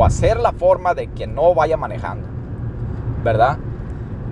hacer 0.05 0.37
la 0.37 0.53
forma 0.53 0.93
de 0.93 1.07
que 1.07 1.27
no 1.27 1.53
vaya 1.53 1.77
manejando. 1.77 2.27
¿Verdad? 3.23 3.57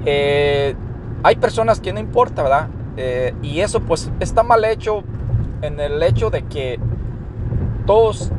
Eh, 0.06 0.76
hay 1.24 1.36
personas 1.36 1.80
que 1.80 1.94
no 1.94 2.00
importa, 2.00 2.44
¿verdad? 2.44 2.68
Eh, 2.98 3.34
y 3.42 3.60
eso 3.60 3.82
pues 3.82 4.12
está 4.20 4.44
mal 4.44 4.66
hecho 4.66 5.04
en 5.62 5.80
el 5.80 6.02
hecho 6.04 6.30
de 6.30 6.44
que 6.44 6.80
todos 7.86 8.32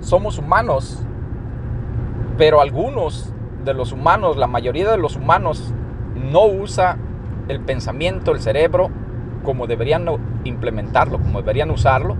somos 0.00 0.38
humanos, 0.38 1.02
pero 2.36 2.60
algunos 2.60 3.32
de 3.64 3.74
los 3.74 3.92
humanos, 3.92 4.36
la 4.36 4.46
mayoría 4.46 4.90
de 4.90 4.98
los 4.98 5.16
humanos, 5.16 5.72
no 6.14 6.46
usa 6.46 6.96
el 7.48 7.60
pensamiento, 7.60 8.32
el 8.32 8.40
cerebro, 8.40 8.90
como 9.44 9.66
deberían 9.66 10.06
implementarlo, 10.44 11.18
como 11.18 11.40
deberían 11.40 11.70
usarlo, 11.70 12.16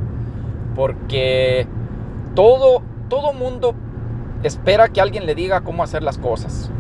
porque 0.75 1.67
todo, 2.35 2.83
todo 3.09 3.33
mundo 3.33 3.75
espera 4.43 4.89
que 4.89 5.01
alguien 5.01 5.27
le 5.27 5.35
diga 5.35 5.63
cómo 5.63 5.83
hacer 5.83 6.03
las 6.03 6.19
cosas. 6.19 6.71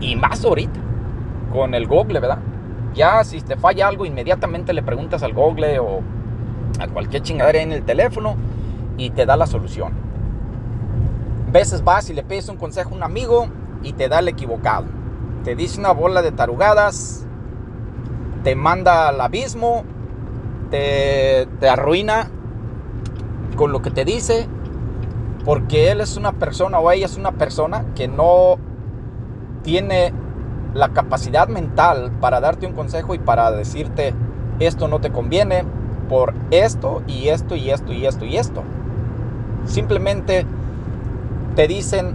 Y 0.00 0.16
más 0.16 0.44
ahorita 0.44 0.80
con 1.52 1.74
el 1.74 1.86
Google, 1.86 2.20
¿verdad? 2.20 2.38
Ya 2.94 3.22
si 3.24 3.40
te 3.40 3.56
falla 3.56 3.88
algo, 3.88 4.06
inmediatamente 4.06 4.72
le 4.72 4.82
preguntas 4.82 5.22
al 5.22 5.32
Google 5.32 5.78
o 5.78 6.00
a 6.78 6.88
cualquier 6.88 7.22
chingadera 7.22 7.60
en 7.60 7.72
el 7.72 7.82
teléfono 7.82 8.36
y 8.96 9.10
te 9.10 9.26
da 9.26 9.36
la 9.36 9.46
solución. 9.46 10.05
Veces 11.56 11.82
vas 11.82 12.10
y 12.10 12.12
le 12.12 12.22
pides 12.22 12.50
un 12.50 12.58
consejo 12.58 12.90
a 12.90 12.96
un 12.96 13.02
amigo 13.02 13.46
y 13.82 13.94
te 13.94 14.10
da 14.10 14.18
el 14.18 14.28
equivocado. 14.28 14.84
Te 15.42 15.56
dice 15.56 15.80
una 15.80 15.90
bola 15.90 16.20
de 16.20 16.30
tarugadas, 16.30 17.24
te 18.44 18.54
manda 18.54 19.08
al 19.08 19.18
abismo, 19.18 19.82
te, 20.70 21.48
te 21.58 21.66
arruina 21.70 22.28
con 23.56 23.72
lo 23.72 23.80
que 23.80 23.90
te 23.90 24.04
dice 24.04 24.46
Porque 25.46 25.90
él 25.90 26.02
es 26.02 26.18
una 26.18 26.32
persona 26.32 26.78
o 26.78 26.90
ella 26.90 27.06
es 27.06 27.16
una 27.16 27.32
persona 27.32 27.86
que 27.94 28.06
no 28.06 28.58
tiene 29.62 30.12
la 30.74 30.90
capacidad 30.90 31.48
mental 31.48 32.12
para 32.20 32.40
darte 32.40 32.66
un 32.66 32.74
consejo 32.74 33.14
y 33.14 33.18
para 33.18 33.50
decirte 33.50 34.12
esto 34.60 34.88
no 34.88 35.00
te 35.00 35.10
conviene 35.10 35.64
por 36.10 36.34
esto 36.50 37.02
y 37.06 37.28
esto 37.28 37.56
y 37.56 37.70
esto 37.70 37.94
y 37.94 38.04
esto 38.04 38.26
y 38.26 38.36
esto. 38.36 38.62
Simplemente 39.64 40.44
te 41.56 41.66
dicen, 41.66 42.14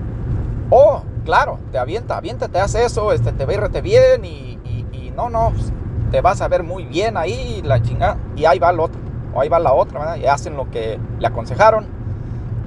oh, 0.69 1.01
claro, 1.25 1.59
te 1.71 1.79
avienta, 1.79 2.15
avienta, 2.15 2.47
te 2.47 2.59
hace 2.59 2.85
eso, 2.85 3.11
este, 3.11 3.33
te 3.33 3.51
irte 3.51 3.81
bien 3.81 4.23
y, 4.23 4.59
y, 4.93 5.11
no, 5.15 5.29
no, 5.29 5.51
pues, 5.51 5.73
te 6.11 6.21
vas 6.21 6.41
a 6.41 6.47
ver 6.47 6.63
muy 6.63 6.85
bien 6.85 7.17
ahí, 7.17 7.61
la 7.65 7.81
chingada, 7.81 8.17
y 8.35 8.45
ahí 8.45 8.59
va 8.59 8.69
el 8.69 8.79
otro, 8.79 9.01
o 9.33 9.41
ahí 9.41 9.49
va 9.49 9.59
la 9.59 9.73
otra, 9.73 9.99
¿verdad? 9.99 10.15
y 10.15 10.25
hacen 10.27 10.55
lo 10.55 10.69
que 10.69 10.97
le 11.19 11.27
aconsejaron, 11.27 11.85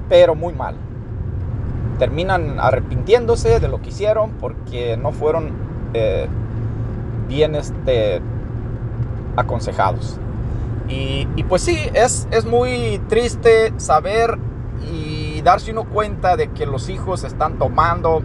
pero 0.09 0.35
muy 0.35 0.53
mal. 0.53 0.75
Terminan 1.97 2.59
arrepintiéndose 2.59 3.59
de 3.59 3.67
lo 3.69 3.81
que 3.81 3.89
hicieron 3.89 4.31
porque 4.31 4.97
no 4.97 5.13
fueron 5.13 5.53
eh, 5.93 6.27
bien 7.27 7.55
este, 7.55 8.21
aconsejados. 9.37 10.19
Y, 10.89 11.27
y, 11.35 11.43
pues 11.43 11.61
sí, 11.61 11.79
es, 11.93 12.27
es 12.31 12.45
muy 12.45 13.01
triste 13.07 13.73
saber 13.77 14.37
darse 15.45 15.71
uno 15.71 15.83
cuenta 15.83 16.35
de 16.35 16.49
que 16.49 16.65
los 16.65 16.89
hijos 16.89 17.23
están 17.23 17.59
tomando, 17.59 18.23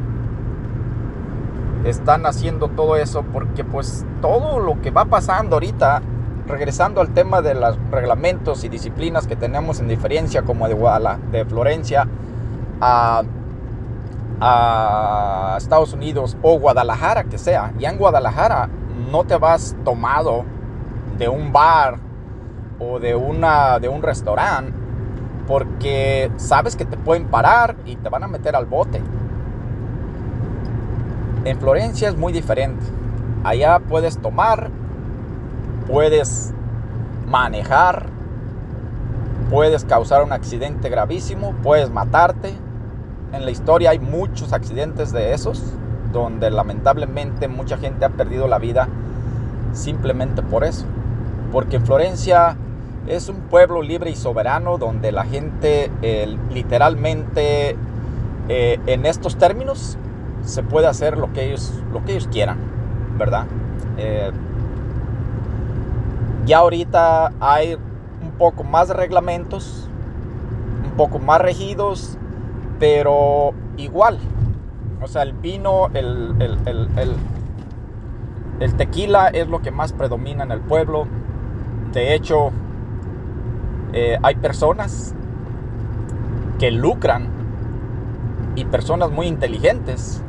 están 1.84 2.24
haciendo 2.24 2.68
todo 2.68 2.96
eso, 2.96 3.24
porque 3.30 3.62
pues 3.62 4.06
todo 4.22 4.58
lo 4.58 4.80
que 4.80 4.90
va 4.90 5.04
pasando 5.04 5.56
ahorita, 5.56 6.00
regresando 6.48 7.02
al 7.02 7.10
tema 7.10 7.42
de 7.42 7.54
los 7.54 7.78
reglamentos 7.90 8.64
y 8.64 8.70
disciplinas 8.70 9.26
que 9.26 9.36
tenemos 9.36 9.80
en 9.80 9.88
diferencia, 9.88 10.42
como 10.42 10.66
de, 10.66 10.72
Guadalajara, 10.72 11.20
de 11.30 11.44
Florencia 11.44 12.08
a, 12.80 13.22
a 14.40 15.56
Estados 15.58 15.92
Unidos 15.92 16.38
o 16.40 16.58
Guadalajara, 16.58 17.24
que 17.24 17.36
sea, 17.36 17.74
ya 17.78 17.90
en 17.90 17.98
Guadalajara 17.98 18.70
no 19.12 19.24
te 19.24 19.36
vas 19.36 19.76
tomado 19.84 20.46
de 21.18 21.28
un 21.28 21.52
bar 21.52 21.98
o 22.78 22.98
de, 22.98 23.14
una, 23.14 23.78
de 23.78 23.90
un 23.90 24.02
restaurante 24.02 24.79
porque 25.50 26.30
sabes 26.36 26.76
que 26.76 26.84
te 26.84 26.96
pueden 26.96 27.26
parar 27.26 27.74
y 27.84 27.96
te 27.96 28.08
van 28.08 28.22
a 28.22 28.28
meter 28.28 28.54
al 28.54 28.66
bote. 28.66 29.02
En 31.44 31.58
Florencia 31.58 32.08
es 32.08 32.16
muy 32.16 32.32
diferente. 32.32 32.86
Allá 33.42 33.80
puedes 33.80 34.18
tomar, 34.18 34.70
puedes 35.88 36.52
manejar, 37.26 38.06
puedes 39.50 39.84
causar 39.84 40.22
un 40.22 40.30
accidente 40.30 40.88
gravísimo, 40.88 41.52
puedes 41.64 41.90
matarte. 41.90 42.54
En 43.32 43.44
la 43.44 43.50
historia 43.50 43.90
hay 43.90 43.98
muchos 43.98 44.52
accidentes 44.52 45.10
de 45.10 45.34
esos, 45.34 45.64
donde 46.12 46.52
lamentablemente 46.52 47.48
mucha 47.48 47.76
gente 47.76 48.04
ha 48.04 48.10
perdido 48.10 48.46
la 48.46 48.60
vida 48.60 48.86
simplemente 49.72 50.42
por 50.42 50.62
eso. 50.62 50.84
Porque 51.50 51.78
en 51.78 51.86
Florencia 51.86 52.56
es 53.06 53.28
un 53.28 53.36
pueblo 53.36 53.82
libre 53.82 54.10
y 54.10 54.16
soberano 54.16 54.78
donde 54.78 55.12
la 55.12 55.24
gente 55.24 55.90
literalmente 56.50 57.76
eh, 58.52 58.80
en 58.86 59.06
estos 59.06 59.36
términos 59.36 59.96
se 60.44 60.64
puede 60.64 60.88
hacer 60.88 61.16
lo 61.16 61.32
que 61.32 61.46
ellos, 61.46 61.72
lo 61.92 62.04
que 62.04 62.12
ellos 62.12 62.28
quieran, 62.32 62.58
¿verdad? 63.16 63.46
Eh, 63.96 64.32
ya 66.46 66.58
ahorita 66.58 67.32
hay 67.38 67.74
un 67.74 68.30
poco 68.38 68.64
más 68.64 68.88
de 68.88 68.94
reglamentos, 68.94 69.88
un 70.84 70.96
poco 70.96 71.20
más 71.20 71.40
regidos, 71.40 72.18
pero 72.80 73.52
igual. 73.76 74.18
O 75.00 75.06
sea, 75.06 75.22
el 75.22 75.32
vino, 75.32 75.88
el, 75.94 76.34
el 78.58 78.74
tequila 78.74 79.28
es 79.28 79.46
lo 79.46 79.62
que 79.62 79.70
más 79.70 79.92
predomina 79.92 80.42
en 80.42 80.50
el 80.50 80.60
pueblo. 80.60 81.06
De 81.92 82.14
hecho, 82.14 82.50
eh, 83.92 84.18
hay 84.22 84.36
personas 84.36 85.14
que 86.58 86.70
lucran 86.70 87.28
y 88.54 88.64
personas 88.64 89.10
muy 89.10 89.26
inteligentes 89.26 90.22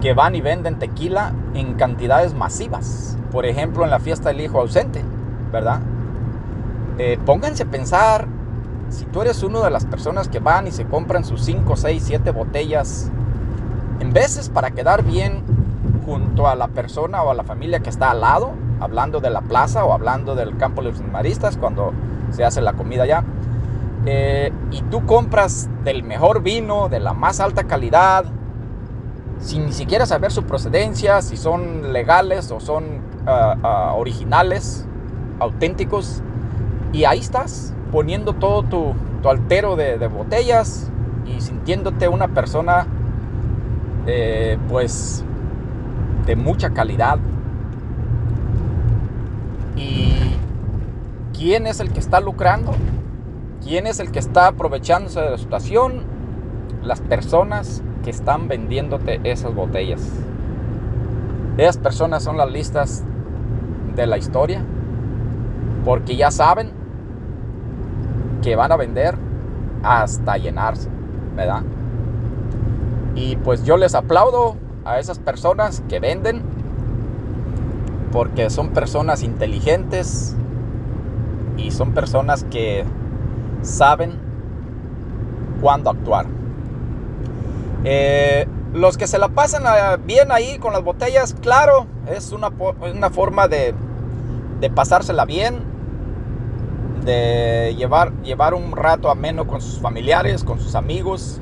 que 0.00 0.14
van 0.14 0.34
y 0.34 0.40
venden 0.40 0.78
tequila 0.78 1.32
en 1.54 1.74
cantidades 1.74 2.34
masivas. 2.34 3.16
Por 3.30 3.46
ejemplo, 3.46 3.84
en 3.84 3.90
la 3.90 4.00
fiesta 4.00 4.30
del 4.30 4.40
hijo 4.40 4.60
ausente, 4.60 5.02
¿verdad? 5.52 5.80
Eh, 6.98 7.18
pónganse 7.24 7.62
a 7.62 7.66
pensar, 7.66 8.26
si 8.90 9.04
tú 9.06 9.22
eres 9.22 9.42
una 9.42 9.60
de 9.60 9.70
las 9.70 9.86
personas 9.86 10.28
que 10.28 10.40
van 10.40 10.66
y 10.66 10.72
se 10.72 10.84
compran 10.84 11.24
sus 11.24 11.42
5, 11.44 11.76
6, 11.76 12.02
7 12.04 12.30
botellas, 12.32 13.10
en 14.00 14.12
veces 14.12 14.48
para 14.48 14.72
quedar 14.72 15.04
bien 15.04 15.42
junto 16.04 16.48
a 16.48 16.56
la 16.56 16.68
persona 16.68 17.22
o 17.22 17.30
a 17.30 17.34
la 17.34 17.44
familia 17.44 17.80
que 17.80 17.88
está 17.88 18.10
al 18.10 18.20
lado, 18.20 18.52
hablando 18.80 19.20
de 19.20 19.30
la 19.30 19.40
plaza 19.42 19.84
o 19.84 19.92
hablando 19.92 20.34
del 20.34 20.56
campo 20.56 20.82
de 20.82 20.90
los 20.90 21.00
maristas, 21.00 21.56
cuando 21.56 21.92
se 22.32 22.44
hace 22.44 22.60
la 22.60 22.72
comida 22.72 23.06
ya. 23.06 23.24
Eh, 24.04 24.52
y 24.72 24.82
tú 24.82 25.06
compras 25.06 25.68
del 25.84 26.02
mejor 26.02 26.42
vino, 26.42 26.88
de 26.88 26.98
la 26.98 27.12
más 27.12 27.40
alta 27.40 27.64
calidad, 27.64 28.24
sin 29.38 29.66
ni 29.66 29.72
siquiera 29.72 30.06
saber 30.06 30.32
su 30.32 30.44
procedencia, 30.44 31.22
si 31.22 31.36
son 31.36 31.92
legales 31.92 32.50
o 32.50 32.60
son 32.60 33.00
ah, 33.26 33.56
ah, 33.62 33.94
originales, 33.96 34.86
auténticos. 35.38 36.22
Y 36.92 37.04
ahí 37.04 37.20
estás, 37.20 37.74
poniendo 37.90 38.34
todo 38.34 38.62
tu, 38.62 38.94
altero 39.28 39.76
de, 39.76 40.04
botellas 40.08 40.90
y 41.26 41.40
sintiéndote 41.40 42.08
una 42.08 42.28
persona, 42.28 42.86
eh, 44.06 44.58
pues, 44.68 45.24
de 46.26 46.36
mucha 46.36 46.70
calidad. 46.70 47.18
Y 49.76 50.36
¿Quién 51.42 51.66
es 51.66 51.80
el 51.80 51.92
que 51.92 51.98
está 51.98 52.20
lucrando? 52.20 52.70
¿Quién 53.64 53.88
es 53.88 53.98
el 53.98 54.12
que 54.12 54.20
está 54.20 54.46
aprovechándose 54.46 55.20
de 55.20 55.30
la 55.30 55.38
situación? 55.38 56.04
Las 56.84 57.00
personas 57.00 57.82
que 58.04 58.10
están 58.10 58.46
vendiéndote 58.46 59.18
esas 59.24 59.52
botellas. 59.52 60.08
Esas 61.56 61.78
personas 61.78 62.22
son 62.22 62.36
las 62.36 62.48
listas 62.48 63.02
de 63.96 64.06
la 64.06 64.18
historia 64.18 64.62
porque 65.84 66.14
ya 66.14 66.30
saben 66.30 66.70
que 68.40 68.54
van 68.54 68.70
a 68.70 68.76
vender 68.76 69.16
hasta 69.82 70.36
llenarse, 70.36 70.90
¿verdad? 71.34 71.64
Y 73.16 73.34
pues 73.34 73.64
yo 73.64 73.76
les 73.78 73.96
aplaudo 73.96 74.54
a 74.84 75.00
esas 75.00 75.18
personas 75.18 75.82
que 75.88 75.98
venden 75.98 76.40
porque 78.12 78.48
son 78.48 78.68
personas 78.68 79.24
inteligentes, 79.24 80.36
y 81.56 81.70
son 81.70 81.92
personas 81.92 82.44
que 82.44 82.84
saben 83.62 84.12
cuándo 85.60 85.90
actuar. 85.90 86.26
Eh, 87.84 88.46
los 88.74 88.96
que 88.96 89.06
se 89.06 89.18
la 89.18 89.28
pasan 89.28 89.64
ah, 89.66 89.96
bien 89.96 90.32
ahí 90.32 90.58
con 90.58 90.72
las 90.72 90.82
botellas, 90.82 91.34
claro, 91.40 91.86
es 92.10 92.32
una, 92.32 92.48
una 92.48 93.10
forma 93.10 93.48
de, 93.48 93.74
de, 94.60 94.70
pasársela 94.70 95.24
bien, 95.24 95.62
de 97.04 97.74
llevar, 97.76 98.12
llevar 98.22 98.54
un 98.54 98.76
rato 98.76 99.10
ameno 99.10 99.46
con 99.46 99.60
sus 99.60 99.78
familiares, 99.80 100.44
con 100.44 100.58
sus 100.58 100.74
amigos, 100.74 101.40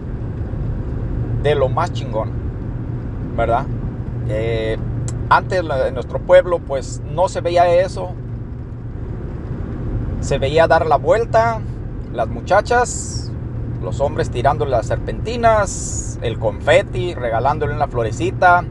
de 1.43 1.55
lo 1.55 1.69
más 1.69 1.93
chingón, 1.93 2.31
¿verdad? 3.37 3.67
Eh, 4.29 4.77
antes 5.29 5.61
en 5.61 5.95
nuestro 5.95 6.19
pueblo 6.21 6.59
pues 6.59 7.01
no 7.13 7.29
se 7.29 7.41
veía 7.41 7.73
eso, 7.73 8.13
se 10.21 10.39
veía 10.39 10.67
dar 10.67 10.87
la 10.87 10.97
vuelta, 10.97 11.61
las 12.13 12.29
muchachas, 12.29 13.31
los 13.83 14.01
hombres 14.01 14.31
tirando 14.31 14.67
las 14.67 14.87
serpentinas, 14.87 16.19
el 16.23 16.39
confeti, 16.39 17.15
regalándole 17.15 17.75
una 17.75 17.89
florecita. 17.89 18.65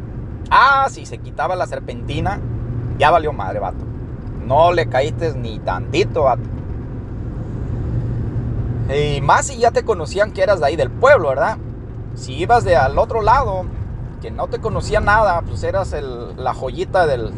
Ah, 0.52 0.88
si 0.90 1.06
se 1.06 1.18
quitaba 1.18 1.56
la 1.56 1.66
serpentina, 1.66 2.40
ya 2.98 3.12
valió 3.12 3.34
madre, 3.34 3.60
vato. 3.60 3.84
No 4.46 4.72
le 4.72 4.88
caíste 4.88 5.34
ni 5.34 5.60
tantito, 5.60 6.24
vato. 6.24 6.44
Y 8.94 9.22
más 9.22 9.48
si 9.48 9.58
ya 9.58 9.72
te 9.72 9.84
conocían 9.84 10.32
que 10.32 10.42
eras 10.42 10.60
de 10.60 10.68
ahí 10.68 10.76
del 10.76 10.90
pueblo, 10.90 11.30
¿verdad? 11.30 11.58
Si 12.16 12.34
ibas 12.34 12.64
de 12.64 12.76
al 12.76 12.98
otro 12.98 13.22
lado, 13.22 13.64
que 14.22 14.32
no 14.32 14.48
te 14.48 14.60
conocía 14.60 15.00
nada, 15.00 15.42
pues 15.42 15.64
eras 15.64 15.96
la 16.38 16.54
joyita 16.54 17.06
del, 17.06 17.32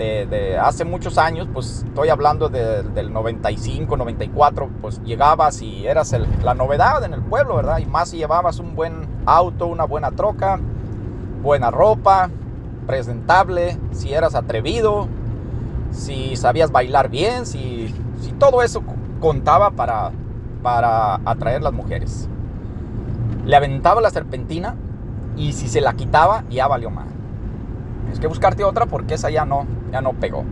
de, 0.00 0.58
hace 0.58 0.84
muchos 0.84 1.18
años, 1.18 1.46
pues 1.52 1.84
estoy 1.86 2.08
hablando 2.08 2.48
del 2.48 3.12
95, 3.12 3.96
94, 3.96 4.70
pues 4.80 5.02
llegabas 5.02 5.60
y 5.62 5.86
eras 5.86 6.14
la 6.42 6.54
novedad 6.54 7.04
en 7.04 7.12
el 7.12 7.22
pueblo, 7.22 7.56
¿verdad? 7.56 7.78
Y 7.78 7.86
más 7.86 8.10
si 8.10 8.16
llevabas 8.16 8.58
un 8.58 8.74
buen 8.74 9.06
auto, 9.26 9.66
una 9.66 9.84
buena 9.84 10.10
troca, 10.12 10.58
buena 11.42 11.70
ropa, 11.70 12.30
presentable, 12.86 13.76
si 13.92 14.12
eras 14.12 14.34
atrevido, 14.34 15.08
si 15.90 16.36
sabías 16.36 16.72
bailar 16.72 17.10
bien, 17.10 17.44
si, 17.44 17.94
si 18.20 18.32
todo 18.32 18.62
eso 18.62 18.82
contaba 19.20 19.70
para, 19.70 20.12
para 20.62 21.16
atraer 21.24 21.62
las 21.62 21.72
mujeres. 21.72 22.28
le 23.44 23.56
aventaba 23.56 24.00
la 24.00 24.10
serpentina 24.10 24.76
y 25.36 25.52
si 25.52 25.68
se 25.68 25.80
la 25.80 25.92
quitaba 25.92 26.44
ya 26.50 26.66
valió 26.68 26.90
más. 26.90 27.19
Tienes 28.10 28.18
que 28.18 28.26
buscarte 28.26 28.64
otra 28.64 28.86
porque 28.86 29.14
esa 29.14 29.30
ya 29.30 29.44
no, 29.44 29.66
ya 29.92 30.00
no 30.00 30.14
pegó. 30.14 30.44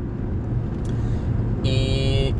Y 1.64 2.32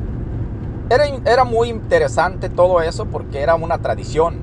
era, 0.91 1.07
era 1.07 1.43
muy 1.43 1.71
interesante 1.71 2.49
todo 2.49 2.81
eso 2.81 3.07
porque 3.07 3.41
era 3.41 3.57
una 3.57 3.79
tradición. 3.79 4.37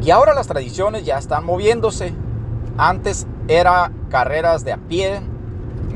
Y 0.00 0.10
ahora 0.10 0.32
las 0.32 0.46
tradiciones 0.46 1.04
ya 1.04 1.18
están 1.18 1.44
moviéndose. 1.44 2.14
Antes 2.78 3.26
era 3.48 3.92
carreras 4.08 4.64
de 4.64 4.72
a 4.72 4.78
pie, 4.78 5.20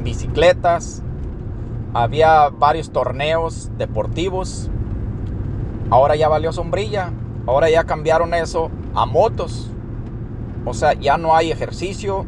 bicicletas, 0.03 1.03
había 1.95 2.51
varios 2.51 2.91
torneos 2.91 3.71
deportivos. 3.79 4.69
Ahora 5.89 6.17
ya 6.17 6.29
valió 6.29 6.53
sombrilla. 6.53 7.13
Ahora 7.47 7.71
ya 7.71 7.85
cambiaron 7.85 8.35
eso 8.35 8.71
a 8.95 9.07
motos. 9.07 9.71
O 10.67 10.75
sea, 10.75 10.93
ya 10.93 11.17
no 11.17 11.35
hay 11.35 11.51
ejercicio, 11.51 12.27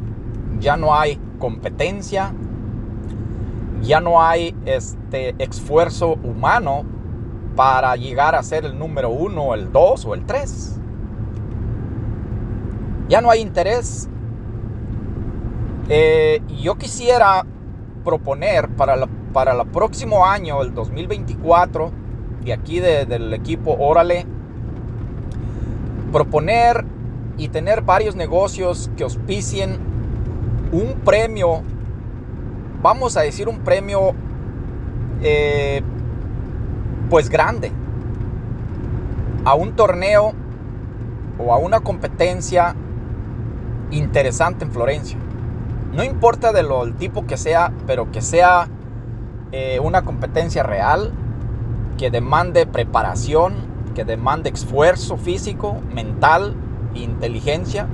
ya 0.60 0.76
no 0.76 0.94
hay 0.94 1.20
competencia, 1.38 2.32
ya 3.82 4.00
no 4.00 4.22
hay 4.22 4.56
este 4.64 5.34
esfuerzo 5.38 6.18
humano 6.22 6.84
para 7.54 7.96
llegar 7.96 8.34
a 8.34 8.42
ser 8.42 8.64
el 8.64 8.78
número 8.78 9.10
uno, 9.10 9.54
el 9.54 9.72
dos 9.72 10.04
o 10.04 10.14
el 10.14 10.24
tres. 10.24 10.78
Ya 13.08 13.20
no 13.20 13.30
hay 13.30 13.40
interés. 13.40 14.08
Eh, 15.88 16.42
yo 16.62 16.76
quisiera 16.76 17.44
proponer 18.04 18.68
para, 18.68 19.08
para 19.32 19.52
el 19.52 19.66
próximo 19.68 20.26
año, 20.26 20.62
el 20.62 20.74
2024, 20.74 21.90
de 22.44 22.52
aquí 22.52 22.80
del 22.80 23.32
equipo 23.32 23.76
Órale, 23.78 24.26
proponer 26.12 26.84
y 27.38 27.48
tener 27.48 27.82
varios 27.82 28.16
negocios 28.16 28.90
que 28.96 29.04
auspicien 29.04 29.87
un 30.72 31.00
premio, 31.04 31.62
vamos 32.82 33.16
a 33.16 33.22
decir 33.22 33.48
un 33.48 33.60
premio 33.60 34.14
eh, 35.22 35.82
pues 37.08 37.28
grande, 37.28 37.72
a 39.44 39.54
un 39.54 39.72
torneo 39.74 40.32
o 41.38 41.52
a 41.52 41.58
una 41.58 41.80
competencia 41.80 42.74
interesante 43.90 44.64
en 44.64 44.72
Florencia. 44.72 45.18
No 45.92 46.04
importa 46.04 46.52
de 46.52 46.62
lo, 46.62 46.92
tipo 46.92 47.26
que 47.26 47.36
sea, 47.36 47.72
pero 47.86 48.12
que 48.12 48.20
sea 48.20 48.68
eh, 49.52 49.80
una 49.82 50.02
competencia 50.02 50.62
real, 50.62 51.12
que 51.96 52.10
demande 52.10 52.66
preparación, 52.66 53.54
que 53.94 54.04
demande 54.04 54.50
esfuerzo 54.50 55.16
físico, 55.16 55.78
mental, 55.94 56.54
inteligencia. 56.94 57.86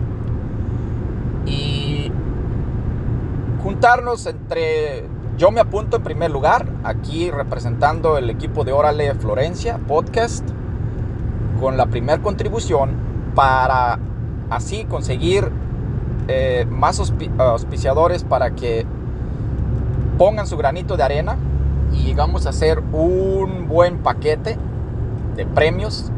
Y 1.46 2.10
juntarnos 3.64 4.26
entre... 4.26 5.04
Yo 5.38 5.50
me 5.50 5.60
apunto 5.60 5.96
en 5.96 6.04
primer 6.04 6.30
lugar, 6.30 6.64
aquí 6.84 7.28
representando 7.30 8.18
el 8.18 8.30
equipo 8.30 8.62
de 8.62 8.70
Órale 8.70 9.12
Florencia 9.14 9.78
Podcast, 9.78 10.48
con 11.58 11.76
la 11.76 11.86
primera 11.86 12.22
contribución 12.22 12.92
para 13.34 13.98
así 14.48 14.84
conseguir 14.84 15.50
eh, 16.28 16.66
más 16.70 17.00
auspiciadores 17.38 18.22
para 18.22 18.50
que 18.50 18.86
pongan 20.18 20.46
su 20.46 20.56
granito 20.56 20.96
de 20.96 21.02
arena 21.02 21.36
y 21.92 22.04
llegamos 22.04 22.46
a 22.46 22.50
hacer 22.50 22.80
un 22.92 23.66
buen 23.66 23.98
paquete 23.98 24.56
de 25.34 25.46
premios 25.46 26.12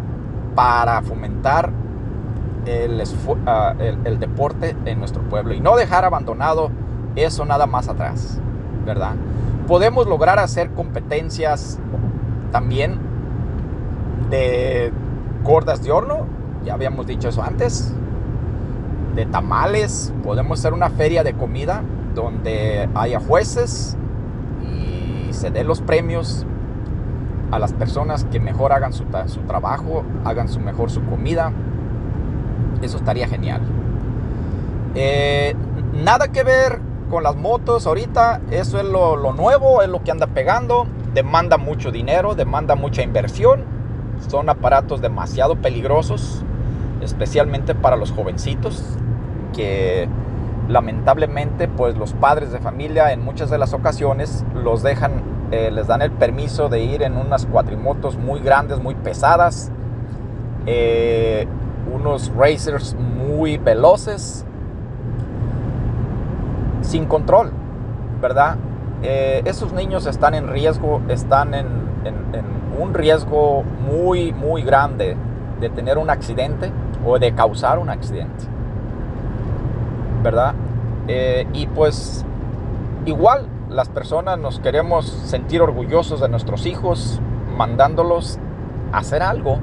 para 0.54 1.00
fomentar 1.00 1.72
el, 2.66 3.02
ah, 3.46 3.74
el, 3.78 4.18
deporte 4.18 4.76
en 4.84 4.98
nuestro 4.98 5.22
pueblo 5.22 5.54
y 5.54 5.60
no 5.60 5.76
dejar 5.76 6.04
abandonado 6.04 6.70
eso 7.16 7.44
nada 7.44 7.66
más 7.66 7.88
atrás, 7.88 8.38
¿verdad? 8.84 9.14
Podemos 9.66 10.06
lograr 10.06 10.38
hacer 10.38 10.70
competencias 10.70 11.78
también 12.52 12.98
de 14.30 14.92
gordas 15.42 15.82
de 15.82 15.90
horno, 15.90 16.26
ya 16.64 16.74
habíamos 16.74 17.06
dicho 17.06 17.28
eso 17.28 17.42
antes, 17.42 17.94
de 19.14 19.26
tamales, 19.26 20.12
podemos 20.22 20.60
hacer 20.60 20.72
una 20.72 20.90
feria 20.90 21.24
de 21.24 21.32
comida 21.32 21.82
donde 22.14 22.88
haya 22.94 23.18
jueces 23.18 23.96
y 24.62 25.32
se 25.32 25.50
dé 25.50 25.64
los 25.64 25.80
premios 25.80 26.46
a 27.50 27.58
las 27.58 27.72
personas 27.72 28.24
que 28.24 28.40
mejor 28.40 28.72
hagan 28.72 28.92
su, 28.92 29.04
trabajo, 29.46 30.04
hagan 30.24 30.48
su 30.48 30.60
mejor 30.60 30.90
su 30.90 31.04
comida. 31.04 31.52
Eso 32.82 32.96
estaría 32.98 33.28
genial. 33.28 33.60
Eh, 34.94 35.54
nada 36.04 36.28
que 36.28 36.42
ver 36.42 36.80
con 37.10 37.22
las 37.22 37.36
motos 37.36 37.86
ahorita, 37.86 38.40
eso 38.50 38.78
es 38.78 38.84
lo, 38.84 39.16
lo, 39.16 39.32
nuevo, 39.32 39.82
es 39.82 39.88
lo 39.88 40.02
que 40.02 40.10
anda 40.10 40.26
pegando, 40.26 40.86
demanda 41.14 41.56
mucho 41.56 41.90
dinero, 41.90 42.34
demanda 42.34 42.74
mucha 42.74 43.02
inversión, 43.02 43.64
son 44.28 44.48
aparatos 44.48 45.00
demasiado 45.00 45.56
peligrosos, 45.56 46.42
especialmente 47.00 47.74
para 47.74 47.96
los 47.96 48.12
jovencitos, 48.12 48.82
que 49.54 50.08
lamentablemente 50.68 51.68
pues 51.68 51.96
los 51.96 52.12
padres 52.12 52.52
de 52.52 52.58
familia 52.58 53.12
en 53.12 53.24
muchas 53.24 53.50
de 53.50 53.58
las 53.58 53.72
ocasiones 53.72 54.44
los 54.54 54.82
dejan, 54.82 55.22
eh, 55.52 55.70
les 55.70 55.86
dan 55.86 56.02
el 56.02 56.10
permiso 56.10 56.68
de 56.68 56.82
ir 56.82 57.02
en 57.02 57.16
unas 57.16 57.46
cuatrimotos 57.46 58.16
muy 58.16 58.40
grandes, 58.40 58.80
muy 58.80 58.94
pesadas, 58.94 59.70
eh, 60.66 61.46
unos 61.92 62.32
racers 62.36 62.94
muy 62.94 63.58
veloces, 63.58 64.44
sin 66.86 67.06
control, 67.06 67.50
¿verdad? 68.20 68.56
Eh, 69.02 69.42
esos 69.44 69.72
niños 69.72 70.06
están 70.06 70.34
en 70.34 70.48
riesgo, 70.48 71.02
están 71.08 71.54
en, 71.54 71.86
un 72.78 72.92
riesgo 72.92 73.62
muy, 73.62 74.32
muy 74.32 74.62
grande 74.62 75.16
de 75.60 75.68
tener 75.70 75.96
un 75.96 76.10
accidente 76.10 76.70
o 77.06 77.18
de 77.18 77.32
causar 77.32 77.78
un 77.78 77.88
accidente. 77.88 78.44
¿verdad? 80.26 80.54
Eh, 81.06 81.46
y 81.52 81.68
pues 81.68 82.24
igual 83.04 83.46
las 83.70 83.88
personas 83.88 84.38
nos 84.40 84.58
queremos 84.58 85.06
sentir 85.06 85.62
orgullosos 85.62 86.20
de 86.20 86.28
nuestros 86.28 86.66
hijos, 86.66 87.20
mandándolos 87.56 88.40
a 88.90 88.98
hacer 88.98 89.22
algo 89.22 89.58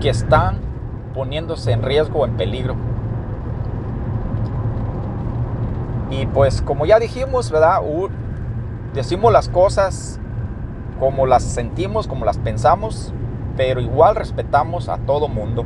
que 0.00 0.08
están 0.08 0.58
poniéndose 1.14 1.70
en 1.70 1.82
riesgo, 1.82 2.24
en 2.26 2.36
peligro. 2.36 2.74
Y 6.12 6.26
pues 6.26 6.60
como 6.60 6.84
ya 6.84 6.98
dijimos, 6.98 7.50
¿verdad? 7.50 7.80
decimos 8.92 9.32
las 9.32 9.48
cosas 9.48 10.20
como 11.00 11.26
las 11.26 11.42
sentimos, 11.42 12.06
como 12.06 12.26
las 12.26 12.36
pensamos, 12.36 13.14
pero 13.56 13.80
igual 13.80 14.14
respetamos 14.14 14.90
a 14.90 14.98
todo 14.98 15.28
mundo. 15.28 15.64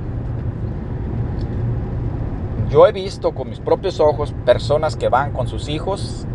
Yo 2.71 2.87
he 2.87 2.93
visto 2.93 3.35
con 3.35 3.49
mis 3.49 3.59
propios 3.59 3.99
ojos 3.99 4.35
personas 4.45 4.97
que 4.97 5.09
van 5.09 5.33
con 5.33 5.49
sus 5.49 5.69
hijos 5.69 6.27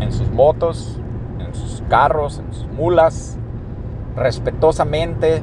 en 0.00 0.12
sus 0.12 0.30
motos, 0.30 0.98
en 1.38 1.54
sus 1.54 1.82
carros, 1.88 2.38
en 2.38 2.52
sus 2.52 2.66
mulas, 2.66 3.38
respetuosamente, 4.14 5.42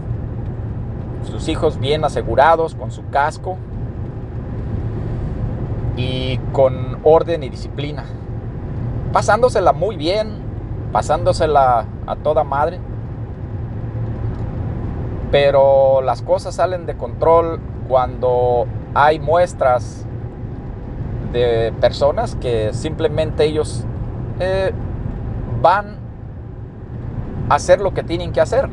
sus 1.24 1.48
hijos 1.48 1.80
bien 1.80 2.06
asegurados 2.06 2.76
con 2.76 2.92
su 2.92 3.08
casco 3.10 3.58
y 5.98 6.38
con 6.54 7.00
orden 7.04 7.44
y 7.44 7.50
disciplina, 7.50 8.06
pasándosela 9.12 9.74
muy 9.74 9.98
bien, 9.98 10.30
pasándosela 10.94 11.86
a 12.06 12.16
toda 12.16 12.44
madre, 12.44 12.80
pero 15.32 16.02
las 16.02 16.22
cosas 16.22 16.56
salen 16.56 16.86
de 16.86 16.96
control 16.96 17.60
cuando 17.90 18.68
hay 18.94 19.20
muestras 19.20 20.06
de 21.34 21.74
personas 21.82 22.36
que 22.36 22.74
simplemente 22.74 23.44
ellos 23.44 23.84
eh, 24.40 24.72
van 25.62 25.98
a 27.50 27.56
hacer 27.56 27.82
lo 27.82 27.94
que 27.94 28.04
tienen 28.04 28.32
que 28.32 28.40
hacer. 28.40 28.70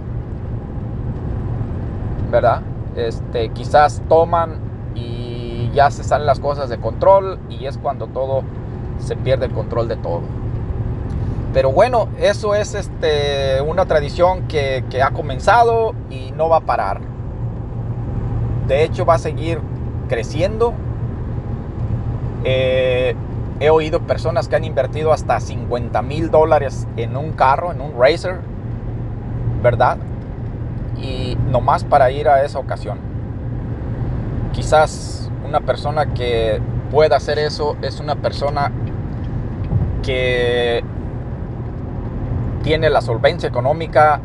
¿Verdad? 2.30 2.62
Este, 2.96 3.48
quizás 3.50 4.02
toman 4.08 4.58
ya 5.74 5.90
se 5.90 6.04
salen 6.04 6.26
las 6.26 6.40
cosas 6.40 6.68
de 6.68 6.78
control 6.78 7.38
y 7.50 7.66
es 7.66 7.78
cuando 7.78 8.06
todo 8.06 8.42
se 8.98 9.16
pierde 9.16 9.46
el 9.46 9.52
control 9.52 9.88
de 9.88 9.96
todo. 9.96 10.22
Pero 11.52 11.70
bueno, 11.70 12.08
eso 12.18 12.54
es 12.54 12.74
este, 12.74 13.60
una 13.60 13.86
tradición 13.86 14.48
que, 14.48 14.84
que 14.90 15.02
ha 15.02 15.10
comenzado 15.10 15.94
y 16.10 16.32
no 16.32 16.48
va 16.48 16.58
a 16.58 16.60
parar. 16.60 17.00
De 18.66 18.82
hecho, 18.82 19.04
va 19.04 19.14
a 19.14 19.18
seguir 19.18 19.60
creciendo. 20.08 20.72
Eh, 22.44 23.14
he 23.60 23.70
oído 23.70 24.00
personas 24.00 24.48
que 24.48 24.56
han 24.56 24.64
invertido 24.64 25.12
hasta 25.12 25.38
50 25.38 26.02
mil 26.02 26.30
dólares 26.30 26.86
en 26.96 27.16
un 27.16 27.32
carro, 27.32 27.72
en 27.72 27.80
un 27.80 27.92
racer, 27.98 28.40
¿verdad? 29.62 29.98
Y 31.00 31.36
nomás 31.50 31.84
para 31.84 32.10
ir 32.10 32.28
a 32.28 32.44
esa 32.44 32.58
ocasión. 32.58 32.98
quizás 34.52 35.23
una 35.44 35.60
persona 35.60 36.14
que 36.14 36.60
pueda 36.90 37.16
hacer 37.16 37.38
eso 37.38 37.76
es 37.82 38.00
una 38.00 38.16
persona 38.16 38.72
que 40.02 40.82
tiene 42.62 42.90
la 42.90 43.00
solvencia 43.00 43.48
económica, 43.48 44.20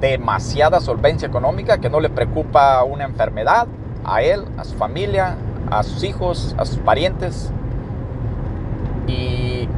demasiada 0.00 0.80
solvencia 0.80 1.26
económica, 1.26 1.78
que 1.78 1.90
no 1.90 2.00
le 2.00 2.10
preocupa 2.10 2.82
una 2.84 3.04
enfermedad 3.04 3.66
a 4.04 4.22
él, 4.22 4.44
a 4.56 4.64
su 4.64 4.74
familia, 4.76 5.36
a 5.70 5.82
sus 5.82 6.04
hijos, 6.04 6.54
a 6.58 6.64
sus 6.64 6.78
parientes, 6.78 7.50
y, 9.06 9.68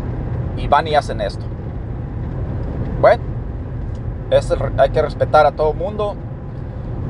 van 0.68 0.86
y 0.86 0.94
hacen 0.94 1.20
esto. 1.22 1.44
Bueno, 3.00 3.22
hay 4.76 4.90
que 4.90 5.00
respetar 5.00 5.46
a 5.46 5.52
todo 5.52 5.72
mundo. 5.72 6.14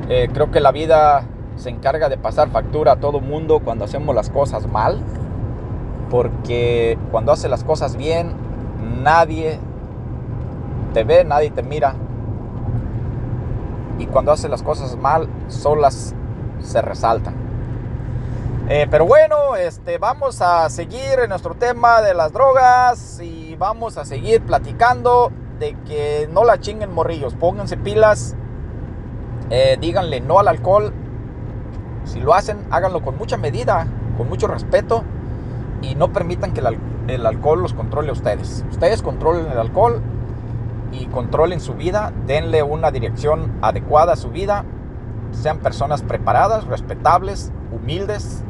Eh, 0.07 0.29
creo 0.33 0.49
que 0.49 0.61
la 0.61 0.71
vida 0.71 1.25
se 1.59 1.69
encarga 1.69 2.07
de 2.07 2.17
pasar 2.17 2.49
factura 2.49 2.93
a 2.93 2.95
todo 2.95 3.19
mundo 3.19 3.59
cuando 3.59 3.83
hacemos 3.83 4.15
las 4.15 4.29
cosas 4.29 4.65
mal, 4.67 4.99
porque 6.09 6.97
cuando 7.11 7.33
hace 7.33 7.49
las 7.49 7.65
cosas 7.65 7.97
bien, 7.97 8.33
nadie 9.03 9.59
te 10.93 11.03
ve, 11.03 11.25
nadie 11.25 11.51
te 11.51 11.61
mira. 11.61 11.95
Y 13.99 14.05
cuando 14.05 14.31
hace 14.31 14.47
las 14.47 14.63
cosas 14.63 14.95
mal, 14.95 15.27
solas 15.49 16.15
se 16.61 16.81
resaltan. 16.81 17.35
Eh, 18.69 18.87
pero 18.89 19.05
bueno, 19.05 19.57
este, 19.57 19.97
vamos 19.97 20.41
a 20.41 20.69
seguir 20.69 21.19
en 21.21 21.29
nuestro 21.29 21.55
tema 21.55 22.01
de 22.01 22.13
las 22.13 22.31
drogas 22.31 23.19
y 23.19 23.55
vamos 23.55 23.97
a 23.97 24.05
seguir 24.05 24.41
platicando 24.43 25.31
de 25.59 25.75
que 25.85 26.29
no 26.31 26.45
la 26.45 26.59
chinguen 26.59 26.93
morrillos, 26.93 27.33
pónganse 27.33 27.75
pilas, 27.75 28.35
eh, 29.49 29.77
díganle 29.81 30.21
no 30.21 30.39
al 30.39 30.47
alcohol. 30.47 30.93
Si 32.09 32.19
lo 32.19 32.33
hacen, 32.33 32.57
háganlo 32.71 33.03
con 33.03 33.19
mucha 33.19 33.37
medida, 33.37 33.85
con 34.17 34.27
mucho 34.27 34.47
respeto 34.47 35.03
y 35.83 35.93
no 35.93 36.11
permitan 36.11 36.53
que 36.53 36.61
el 37.07 37.25
alcohol 37.25 37.61
los 37.61 37.73
controle 37.73 38.09
a 38.09 38.13
ustedes. 38.13 38.65
Ustedes 38.71 39.03
controlen 39.03 39.45
el 39.45 39.59
alcohol 39.59 40.01
y 40.91 41.05
controlen 41.05 41.61
su 41.61 41.75
vida, 41.75 42.11
denle 42.25 42.63
una 42.63 42.89
dirección 42.89 43.59
adecuada 43.61 44.13
a 44.13 44.15
su 44.15 44.29
vida, 44.31 44.65
sean 45.31 45.59
personas 45.59 46.01
preparadas, 46.01 46.65
respetables, 46.65 47.51
humildes 47.71 48.43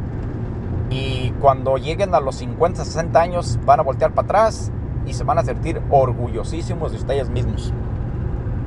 y 0.90 1.32
cuando 1.42 1.76
lleguen 1.76 2.16
a 2.16 2.22
los 2.22 2.36
50, 2.36 2.86
60 2.86 3.20
años 3.20 3.60
van 3.66 3.82
a 3.82 3.84
voltear 3.84 4.14
para 4.14 4.26
atrás 4.26 4.72
y 5.06 5.14
se 5.14 5.26
van 5.26 5.38
a 5.38 5.44
sentir 5.44 5.82
orgullosísimos 5.90 6.92
de 6.94 6.98
ustedes 6.98 7.30
mismos, 7.30 7.74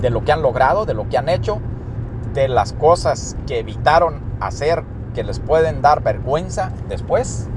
de 0.03 0.11
lo 0.11 0.23
que 0.23 0.33
han 0.33 0.43
logrado, 0.43 0.85
de 0.85 0.93
lo 0.93 1.09
que 1.09 1.17
han 1.17 1.31
hecho, 1.31 1.61
de 2.35 2.49
las 2.49 2.75
cosas 2.75 3.39
que 3.47 3.59
evitaron 3.59 4.32
hacer 4.47 4.85
que 5.15 5.23
les 5.23 5.39
pueden 5.39 5.83
dar 5.83 6.03
vergüenza 6.03 6.71
después. 6.89 7.49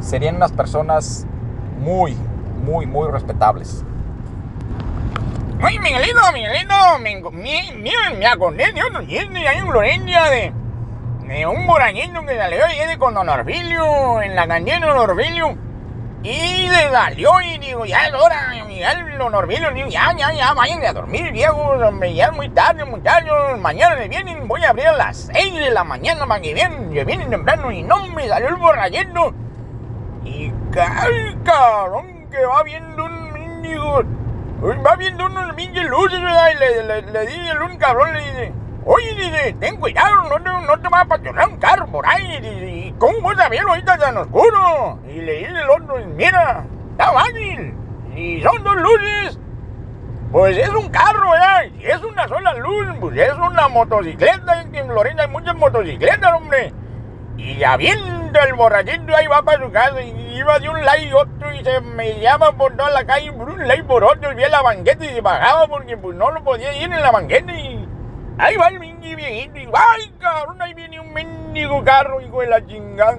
Serían 0.00 0.36
unas 0.36 0.52
personas 0.52 1.26
muy, 1.78 2.16
muy, 2.64 2.86
muy 2.86 3.10
respetables. 3.10 3.84
Ay, 5.60 5.78
Miguelito, 5.78 6.20
Miguelito, 6.32 6.74
me, 6.98 7.22
me, 8.18 8.26
acordé 8.26 8.72
de 8.72 8.82
otro 8.82 9.04
chiste 9.06 9.48
ahí 9.48 9.58
en 9.58 9.68
Florencia 9.68 10.24
de, 10.24 10.52
de 11.28 11.46
un 11.46 11.66
borañito 11.68 12.20
que 12.26 12.36
salió 12.36 12.64
ahí 12.64 12.96
con 12.98 13.14
Don 13.14 13.28
Orfilio, 13.28 14.20
en 14.22 14.34
la 14.34 14.48
cantina 14.48 14.86
Don 14.86 15.10
Orfilio. 15.10 15.56
Y 16.22 16.68
le 16.68 16.90
salió 16.90 17.40
y 17.40 17.58
digo, 17.58 17.84
ya 17.84 18.06
es 18.06 18.14
hora, 18.14 18.52
Miguel, 18.66 19.18
Don 19.18 19.34
Orfilio, 19.34 19.72
digo, 19.72 19.88
ya, 19.88 20.14
ya, 20.16 20.32
ya, 20.32 20.54
vayan 20.54 20.84
a 20.84 20.92
dormir, 20.92 21.32
viejos, 21.32 21.82
hombre, 21.82 22.14
ya 22.14 22.26
es 22.26 22.32
muy 22.32 22.48
tarde, 22.50 22.84
muchachos, 22.84 23.58
mañana 23.58 23.96
me 23.96 24.08
vienen, 24.08 24.46
voy 24.46 24.64
a 24.64 24.70
abrir 24.70 24.86
a 24.86 24.92
las 24.92 25.30
6 25.32 25.54
de 25.54 25.70
la 25.70 25.82
mañana 25.82 26.26
para 26.26 26.40
que 26.40 26.54
vienen, 26.54 26.92
que 26.92 27.04
vienen 27.04 27.30
temprano 27.30 27.72
y 27.72 27.82
no 27.82 28.06
me 28.08 28.28
salió 28.28 28.48
el 28.48 28.56
borrachito. 28.56 29.34
Y 30.24 30.52
cabrón, 30.72 32.28
que 32.30 32.44
va 32.44 32.62
viendo 32.62 33.04
un 33.04 33.32
mendigo 33.32 34.02
Va 34.62 34.94
viendo 34.94 35.26
unos 35.26 35.54
pinches 35.56 35.84
luces, 35.86 36.22
¿verdad? 36.22 36.50
Y 36.54 36.58
le, 36.58 36.82
le, 36.84 37.02
le 37.10 37.26
dice 37.26 37.50
el 37.50 37.62
un 37.62 37.76
cabrón, 37.78 38.12
le 38.12 38.20
dice, 38.20 38.52
oye, 38.84 39.14
dice, 39.14 39.56
ten 39.60 39.76
cuidado, 39.76 40.28
no 40.28 40.42
te, 40.42 40.66
no 40.66 40.80
te 40.80 40.88
va 40.88 40.98
a 40.98 41.02
apasionar 41.02 41.48
un 41.48 41.56
carro 41.58 41.86
por 41.86 42.06
ahí. 42.06 42.40
Dice, 42.40 42.70
¿y 42.70 42.94
cómo 42.98 43.20
vas 43.22 43.38
a 43.38 43.46
ahorita 43.46 43.98
tan 43.98 44.16
oscuro? 44.16 44.98
Y 45.08 45.20
le 45.20 45.38
dice 45.38 45.50
el 45.50 45.70
otro, 45.70 45.96
mira, 46.14 46.64
está 46.92 47.12
fácil. 47.12 47.74
Y 48.16 48.42
son 48.42 48.62
dos 48.62 48.76
luces. 48.76 49.38
Pues 50.30 50.56
es 50.56 50.70
un 50.70 50.88
carro, 50.88 51.30
¿verdad? 51.30 51.64
Y 51.78 51.84
es 51.84 52.02
una 52.02 52.26
sola 52.26 52.54
luz, 52.54 52.86
pues 53.00 53.18
es 53.18 53.34
una 53.34 53.68
motocicleta. 53.68 54.62
En 54.72 54.86
Florencia 54.86 55.24
hay 55.24 55.30
muchas 55.30 55.54
motocicletas, 55.54 56.32
hombre. 56.32 56.72
Y 57.36 57.56
ya 57.56 57.76
viendo 57.76 58.40
el 58.40 58.54
borrachito 58.54 59.14
ahí 59.16 59.26
va 59.26 59.42
para 59.42 59.64
su 59.64 59.70
casa 59.72 60.00
y 60.02 60.36
iba 60.36 60.58
de 60.58 60.68
un 60.68 60.84
lado 60.84 60.98
y 61.02 61.12
otro 61.12 61.52
y 61.52 61.64
se 61.64 61.80
me 61.80 62.20
llama 62.20 62.52
por 62.52 62.76
toda 62.76 62.90
la 62.90 63.04
calle 63.04 63.32
por 63.32 63.48
un 63.50 63.66
lado 63.66 63.80
y 63.80 63.82
por 63.82 64.04
otro 64.04 64.32
y 64.32 64.34
vi 64.34 64.42
la 64.50 64.62
banqueta 64.62 65.04
y 65.04 65.08
se 65.08 65.20
bajaba 65.20 65.66
porque 65.66 65.96
pues 65.96 66.16
no 66.16 66.30
lo 66.30 66.42
podía 66.42 66.74
ir 66.74 66.92
en 66.92 67.02
la 67.02 67.10
banqueta 67.10 67.52
y 67.52 67.81
ahí 68.38 68.56
va 68.56 68.68
el 68.68 68.80
mingi 68.80 69.14
viejito 69.14 69.58
¡ay 69.74 70.12
cabrón! 70.18 70.60
Ahí 70.60 70.74
viene 70.74 71.00
un 71.00 71.12
mendigo 71.12 71.82
carro, 71.84 72.20
hijo 72.20 72.40
de 72.40 72.46
la 72.48 72.66
chingada. 72.66 73.18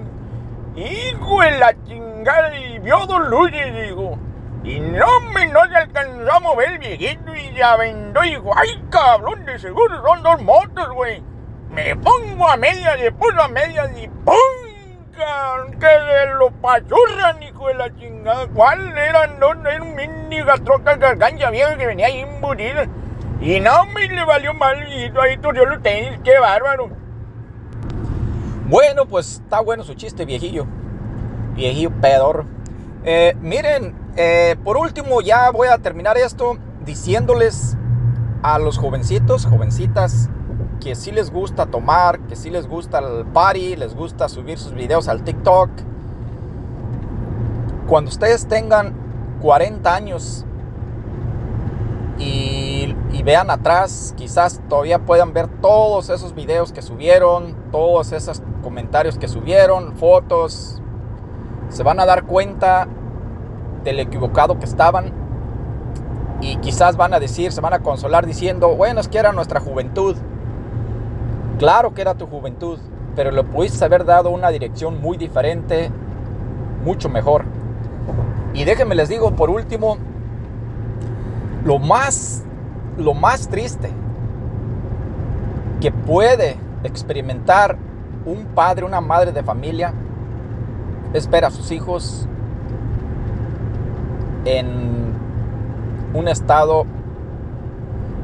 Hijo 0.76 1.40
de 1.40 1.50
la 1.52 1.74
chingada 1.84 2.58
y 2.58 2.78
vio 2.80 3.06
dos 3.06 3.28
luces, 3.28 3.74
digo. 3.74 4.18
Y 4.64 4.80
no 4.80 5.20
me 5.32 5.46
no 5.46 5.60
se 5.68 5.76
alcanzó 5.76 6.32
a 6.32 6.40
mover 6.40 6.72
el 6.72 6.78
viejito 6.78 7.34
y 7.34 7.54
se 7.54 7.62
aventó 7.62 8.24
y 8.24 8.30
dijo, 8.30 8.50
¡ay 8.56 8.82
cabrón! 8.90 9.44
De 9.44 9.58
seguro 9.58 10.02
son 10.06 10.22
dos 10.22 10.42
motos, 10.42 10.88
güey. 10.94 11.22
Me 11.70 11.94
pongo 11.96 12.48
a 12.48 12.56
medias, 12.56 12.98
le 12.98 13.12
puso 13.12 13.40
a 13.42 13.48
medias 13.48 13.90
y 13.98 14.08
¡pum! 14.08 14.74
Que 15.78 15.86
se 15.86 16.26
lo 16.38 16.50
pachurran, 16.50 17.42
hijo 17.42 17.68
de 17.68 17.74
la 17.74 17.94
chingada. 17.94 18.46
¿Cuál 18.48 18.96
eran? 18.96 19.38
No, 19.38 19.52
era 19.68 19.82
un 19.82 19.94
mendiga 19.94 20.56
troca 20.56 20.96
garganta 20.96 21.50
vieja 21.50 21.76
que 21.76 21.86
venía 21.86 22.06
ahí 22.06 22.20
embutida. 22.20 22.86
Y 23.44 23.60
no 23.60 23.84
me 23.84 24.08
le 24.08 24.24
valió 24.24 24.54
mal 24.54 24.88
y 24.88 25.12
ahí 25.20 25.36
torció 25.36 25.66
los 25.66 25.82
tenis, 25.82 26.18
qué 26.24 26.38
bárbaro. 26.38 26.88
Bueno, 28.70 29.04
pues 29.04 29.42
está 29.44 29.60
bueno 29.60 29.84
su 29.84 29.92
chiste, 29.92 30.24
viejillo. 30.24 30.66
Viejillo 31.54 31.90
pedor. 32.00 32.46
Eh, 33.04 33.36
miren, 33.42 33.94
eh, 34.16 34.56
por 34.64 34.78
último 34.78 35.20
ya 35.20 35.50
voy 35.50 35.68
a 35.68 35.76
terminar 35.76 36.16
esto 36.16 36.56
diciéndoles 36.86 37.76
a 38.42 38.58
los 38.58 38.78
jovencitos, 38.78 39.44
jovencitas, 39.44 40.30
que 40.80 40.94
sí 40.94 41.12
les 41.12 41.30
gusta 41.30 41.66
tomar, 41.66 42.20
que 42.20 42.36
sí 42.36 42.48
les 42.48 42.66
gusta 42.66 43.00
el 43.00 43.26
party, 43.26 43.76
les 43.76 43.94
gusta 43.94 44.30
subir 44.30 44.58
sus 44.58 44.72
videos 44.72 45.06
al 45.06 45.22
TikTok. 45.22 45.68
Cuando 47.86 48.08
ustedes 48.08 48.46
tengan 48.48 48.94
40 49.42 49.94
años 49.94 50.46
y, 52.18 52.83
y, 52.83 52.83
vean 53.24 53.50
atrás, 53.50 54.14
quizás 54.16 54.60
todavía 54.68 54.98
puedan 54.98 55.32
ver 55.32 55.48
todos 55.48 56.10
esos 56.10 56.34
videos 56.34 56.72
que 56.72 56.82
subieron, 56.82 57.56
todos 57.72 58.12
esos 58.12 58.42
comentarios 58.62 59.18
que 59.18 59.28
subieron, 59.28 59.96
fotos, 59.96 60.80
se 61.70 61.82
van 61.82 62.00
a 62.00 62.06
dar 62.06 62.24
cuenta 62.24 62.86
del 63.82 64.00
equivocado 64.00 64.58
que 64.58 64.66
estaban 64.66 65.12
y 66.40 66.56
quizás 66.56 66.96
van 66.96 67.14
a 67.14 67.20
decir, 67.20 67.52
se 67.52 67.60
van 67.62 67.72
a 67.72 67.78
consolar 67.80 68.26
diciendo, 68.26 68.76
bueno, 68.76 69.00
es 69.00 69.08
que 69.08 69.18
era 69.18 69.32
nuestra 69.32 69.60
juventud. 69.60 70.16
Claro 71.58 71.94
que 71.94 72.02
era 72.02 72.14
tu 72.14 72.26
juventud, 72.26 72.78
pero 73.16 73.30
le 73.30 73.42
pudiste 73.44 73.82
haber 73.84 74.04
dado 74.04 74.30
una 74.30 74.50
dirección 74.50 75.00
muy 75.00 75.16
diferente, 75.16 75.90
mucho 76.84 77.08
mejor. 77.08 77.44
Y 78.52 78.64
déjenme 78.64 78.94
les 78.94 79.08
digo 79.08 79.30
por 79.32 79.48
último, 79.48 79.96
lo 81.64 81.78
más, 81.78 82.44
lo 82.98 83.14
más 83.14 83.48
triste 83.48 83.90
que 85.80 85.90
puede 85.90 86.56
experimentar 86.82 87.76
un 88.26 88.44
padre, 88.46 88.84
una 88.84 89.00
madre 89.00 89.32
de 89.32 89.42
familia, 89.42 89.92
es 91.12 91.28
ver 91.28 91.44
a 91.44 91.50
sus 91.50 91.70
hijos 91.70 92.26
en 94.44 95.12
un 96.14 96.28
estado 96.28 96.86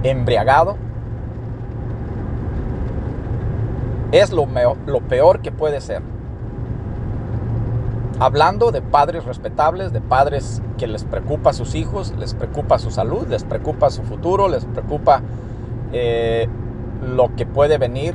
embriagado 0.02 0.76
es 4.12 4.32
lo, 4.32 4.46
lo 4.86 5.00
peor 5.00 5.40
que 5.40 5.52
puede 5.52 5.80
ser. 5.80 6.02
Hablando 8.22 8.70
de 8.70 8.82
padres 8.82 9.24
respetables, 9.24 9.94
de 9.94 10.02
padres 10.02 10.60
que 10.76 10.86
les 10.86 11.04
preocupa 11.04 11.50
a 11.50 11.52
sus 11.54 11.74
hijos, 11.74 12.12
les 12.18 12.34
preocupa 12.34 12.78
su 12.78 12.90
salud, 12.90 13.26
les 13.26 13.44
preocupa 13.44 13.88
su 13.88 14.02
futuro, 14.02 14.46
les 14.46 14.66
preocupa 14.66 15.22
eh, 15.90 16.46
lo 17.02 17.34
que 17.34 17.46
puede 17.46 17.78
venir. 17.78 18.14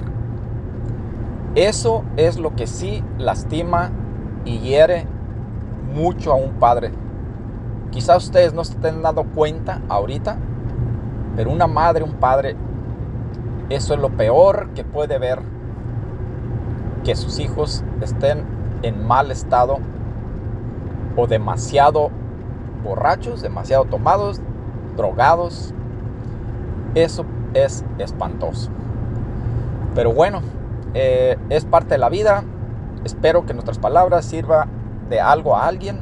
Eso 1.56 2.04
es 2.18 2.38
lo 2.38 2.56
que 2.56 2.68
sí 2.68 3.04
lastima 3.18 3.89
y 4.46 4.60
hiere 4.60 5.08
mucho 5.91 6.34
a 6.34 6.36
un 6.36 6.52
padre. 6.52 6.91
Quizás 7.89 8.26
ustedes 8.26 8.54
no 8.54 8.63
se 8.63 8.74
estén 8.74 9.02
dando 9.02 9.24
cuenta 9.24 9.82
ahorita, 9.89 10.38
pero 11.36 11.50
una 11.50 11.65
madre, 11.65 12.04
un 12.04 12.13
padre, 12.13 12.56
eso 13.70 13.96
es 13.96 14.00
lo 14.00 14.10
peor 14.10 14.70
que 14.76 14.84
puede 14.84 15.18
ver 15.18 15.39
que 17.04 17.15
sus 17.15 17.39
hijos 17.39 17.84
estén 18.02 18.44
en 18.84 19.08
mal 19.08 19.32
estado 19.32 19.80
o 21.15 21.28
demasiado 21.28 22.12
borrachos, 22.84 23.41
demasiado 23.41 23.86
tomados, 23.86 24.41
drogados. 24.95 25.73
Eso 26.93 27.25
es 27.54 27.84
espantoso. 27.97 28.69
Pero 29.93 30.13
bueno, 30.13 30.41
eh, 30.93 31.38
es 31.49 31.65
parte 31.65 31.95
de 31.95 31.97
la 31.97 32.10
vida. 32.10 32.43
Espero 33.04 33.45
que 33.45 33.54
nuestras 33.54 33.80
palabras 33.80 34.25
sirva 34.25 34.67
de 35.10 35.19
algo 35.19 35.56
a 35.56 35.67
alguien. 35.67 35.99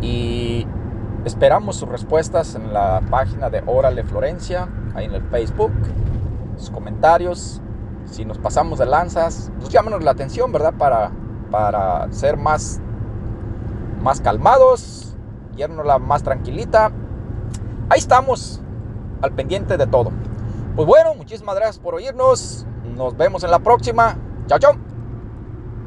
Y 0.00 0.66
esperamos 1.24 1.76
sus 1.76 1.88
respuestas 1.88 2.54
en 2.54 2.72
la 2.72 3.02
página 3.10 3.50
de 3.50 3.62
Órale 3.66 4.04
Florencia, 4.04 4.68
ahí 4.94 5.06
en 5.06 5.14
el 5.14 5.22
Facebook, 5.22 5.72
sus 6.56 6.70
comentarios. 6.70 7.60
Si 8.04 8.24
nos 8.24 8.38
pasamos 8.38 8.78
de 8.78 8.86
lanzas, 8.86 9.50
pues 9.58 9.70
llámanos 9.70 10.02
la 10.02 10.12
atención, 10.12 10.50
¿verdad? 10.52 10.74
Para, 10.78 11.10
para 11.50 12.10
ser 12.12 12.36
más, 12.36 12.80
más 14.02 14.20
calmados, 14.20 15.16
la 15.84 15.98
más 15.98 16.22
tranquilita. 16.22 16.92
Ahí 17.90 17.98
estamos, 17.98 18.60
al 19.22 19.32
pendiente 19.32 19.76
de 19.76 19.86
todo. 19.86 20.12
Pues 20.76 20.86
bueno, 20.86 21.14
muchísimas 21.14 21.56
gracias 21.56 21.78
por 21.78 21.94
oírnos. 21.94 22.66
Nos 22.96 23.16
vemos 23.16 23.42
en 23.44 23.50
la 23.50 23.58
próxima. 23.58 24.16
Chao, 24.46 24.58
chao. 24.58 24.87